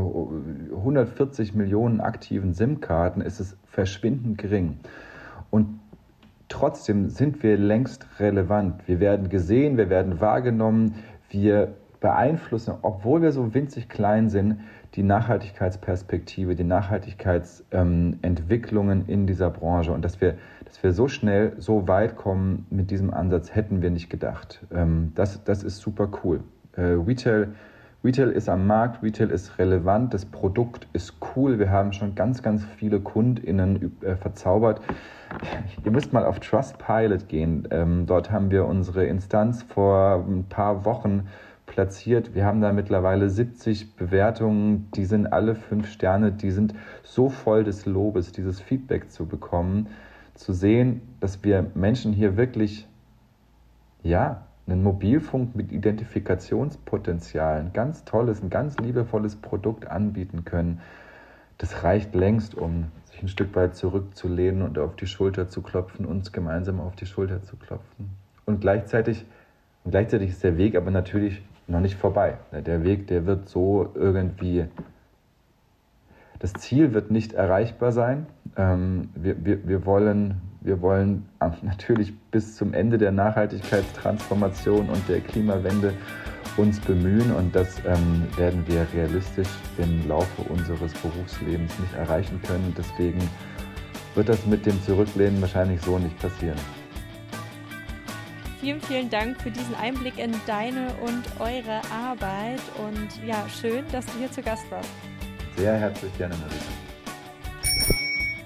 140 0.75 1.55
Millionen 1.55 2.01
aktiven 2.01 2.55
SIM-Karten 2.55 3.21
ist 3.21 3.39
es 3.39 3.57
verschwindend 3.67 4.39
gering. 4.39 4.81
Und 5.51 5.81
trotzdem 6.61 7.09
sind 7.09 7.42
wir 7.42 7.57
längst 7.57 8.07
relevant. 8.18 8.87
Wir 8.87 9.01
werden 9.01 9.31
gesehen, 9.31 9.79
wir 9.79 9.88
werden 9.88 10.20
wahrgenommen, 10.20 10.96
wir 11.31 11.73
beeinflussen, 12.01 12.75
obwohl 12.83 13.23
wir 13.23 13.33
so 13.33 13.55
winzig 13.55 13.88
klein 13.88 14.29
sind, 14.29 14.61
die 14.94 15.03
Nachhaltigkeitsperspektive, 15.03 16.55
die 16.57 16.64
Nachhaltigkeitsentwicklungen 16.64 19.01
ähm, 19.01 19.09
in 19.09 19.27
dieser 19.27 19.49
Branche. 19.49 19.92
Und 19.92 20.04
dass 20.04 20.21
wir, 20.21 20.35
dass 20.67 20.83
wir 20.83 20.92
so 20.92 21.08
schnell, 21.08 21.54
so 21.58 21.88
weit 21.88 22.17
kommen 22.17 22.67
mit 22.69 22.90
diesem 22.90 23.15
Ansatz, 23.15 23.54
hätten 23.54 23.81
wir 23.81 23.88
nicht 23.90 24.11
gedacht. 24.11 24.61
Ähm, 24.71 25.13
das, 25.15 25.42
das 25.44 25.63
ist 25.63 25.79
super 25.79 26.11
cool. 26.25 26.40
Äh, 26.77 26.98
Retail, 27.06 27.54
Retail 28.03 28.31
ist 28.31 28.48
am 28.48 28.67
Markt, 28.67 29.03
Retail 29.03 29.31
ist 29.31 29.59
relevant, 29.59 30.15
das 30.15 30.25
Produkt 30.25 30.87
ist 30.94 31.17
cool. 31.37 31.59
Wir 31.59 31.71
haben 31.71 31.92
schon 31.92 32.15
ganz, 32.15 32.42
ganz 32.42 32.65
viele 32.65 32.98
KundInnen 32.98 33.94
äh, 34.01 34.17
verzaubert. 34.17 34.81
Ihr 35.85 35.90
müsst 35.90 36.15
mal 36.15 36.25
auf 36.25 36.40
Trustpilot 36.40 37.29
gehen. 37.29 37.69
Ähm, 37.71 38.07
dort 38.07 38.31
haben 38.31 38.51
wir 38.51 38.65
unsere 38.65 39.05
Instanz 39.05 39.63
vor 39.63 40.25
ein 40.27 40.44
paar 40.48 40.87
Wochen 40.87 41.29
platziert. 41.67 42.35
Wir 42.35 42.46
haben 42.46 42.63
da 42.63 42.73
mittlerweile 42.73 43.29
70 43.29 43.94
Bewertungen, 43.96 44.88
die 44.94 45.05
sind 45.05 45.31
alle 45.31 45.55
fünf 45.55 45.88
Sterne, 45.90 46.33
die 46.33 46.51
sind 46.51 46.75
so 47.03 47.29
voll 47.29 47.65
des 47.65 47.85
Lobes, 47.85 48.33
dieses 48.33 48.61
Feedback 48.61 49.11
zu 49.11 49.27
bekommen, 49.27 49.88
zu 50.35 50.55
sehen, 50.55 51.03
dass 51.21 51.44
wir 51.44 51.67
Menschen 51.75 52.15
hier 52.15 52.38
wirklich, 52.38 52.88
ja, 54.03 54.46
einen 54.71 54.83
Mobilfunk 54.83 55.54
mit 55.56 55.73
Identifikationspotenzial, 55.73 57.60
ein 57.60 57.73
ganz 57.73 58.04
tolles, 58.04 58.42
ein 58.42 58.50
ganz 58.50 58.79
liebevolles 58.79 59.37
Produkt 59.37 59.87
anbieten 59.87 60.44
können. 60.44 60.81
Das 61.58 61.83
reicht 61.85 62.14
längst, 62.14 62.54
um 62.54 62.87
sich 63.04 63.23
ein 63.23 63.29
Stück 63.29 63.54
weit 63.54 63.77
zurückzulehnen 63.77 64.62
und 64.62 64.79
auf 64.79 64.96
die 64.96 65.06
Schulter 65.06 65.48
zu 65.48 65.62
klopfen, 65.62 66.06
uns 66.06 66.33
gemeinsam 66.33 66.81
auf 66.81 66.96
die 66.96 67.06
Schulter 67.06 67.42
zu 67.42 67.56
klopfen. 67.56 68.10
Und 68.46 68.60
gleichzeitig, 68.60 69.27
und 69.85 69.90
gleichzeitig 69.90 70.31
ist 70.31 70.42
der 70.42 70.56
Weg 70.56 70.77
aber 70.77 70.90
natürlich 70.90 71.42
noch 71.66 71.81
nicht 71.81 71.96
vorbei. 71.96 72.38
Der 72.52 72.85
Weg, 72.85 73.06
der 73.06 73.27
wird 73.27 73.48
so 73.48 73.90
irgendwie, 73.94 74.66
das 76.38 76.52
Ziel 76.54 76.94
wird 76.94 77.10
nicht 77.10 77.33
erreichbar 77.33 77.92
sein. 77.92 78.27
Ähm, 78.56 79.10
wir, 79.14 79.44
wir, 79.44 79.68
wir, 79.68 79.87
wollen, 79.87 80.40
wir 80.61 80.81
wollen 80.83 81.27
natürlich 81.63 82.13
bis 82.31 82.56
zum 82.56 82.75
Ende 82.75 82.98
der 82.98 83.13
Nachhaltigkeitstransformation 83.13 84.88
und 84.88 85.08
der 85.08 85.21
Klimawende 85.21 85.94
uns 86.56 86.81
bemühen 86.81 87.33
und 87.33 87.54
das 87.54 87.79
ähm, 87.87 88.27
werden 88.37 88.65
wir 88.67 88.87
realistisch 88.92 89.48
im 89.79 90.06
Laufe 90.08 90.42
unseres 90.48 90.92
Berufslebens 90.94 91.79
nicht 91.79 91.94
erreichen 91.94 92.40
können. 92.42 92.75
Deswegen 92.77 93.21
wird 94.15 94.29
das 94.29 94.44
mit 94.46 94.67
dem 94.67 94.83
Zurücklehnen 94.83 95.40
wahrscheinlich 95.40 95.81
so 95.81 95.98
nicht 95.98 96.19
passieren. 96.19 96.58
Vielen, 98.61 98.81
vielen 98.83 99.08
Dank 99.08 99.40
für 99.40 99.50
diesen 99.50 99.75
Einblick 99.77 100.19
in 100.19 100.35
deine 100.46 100.88
und 101.00 101.23
eure 101.38 101.81
Arbeit 101.90 102.61
und 102.77 103.27
ja, 103.27 103.48
schön, 103.48 103.85
dass 103.90 104.04
du 104.06 104.19
hier 104.19 104.31
zu 104.31 104.42
Gast 104.42 104.71
warst. 104.71 104.90
Sehr 105.56 105.77
herzlich 105.77 106.17
gerne, 106.19 106.35
Marisa. 106.37 106.79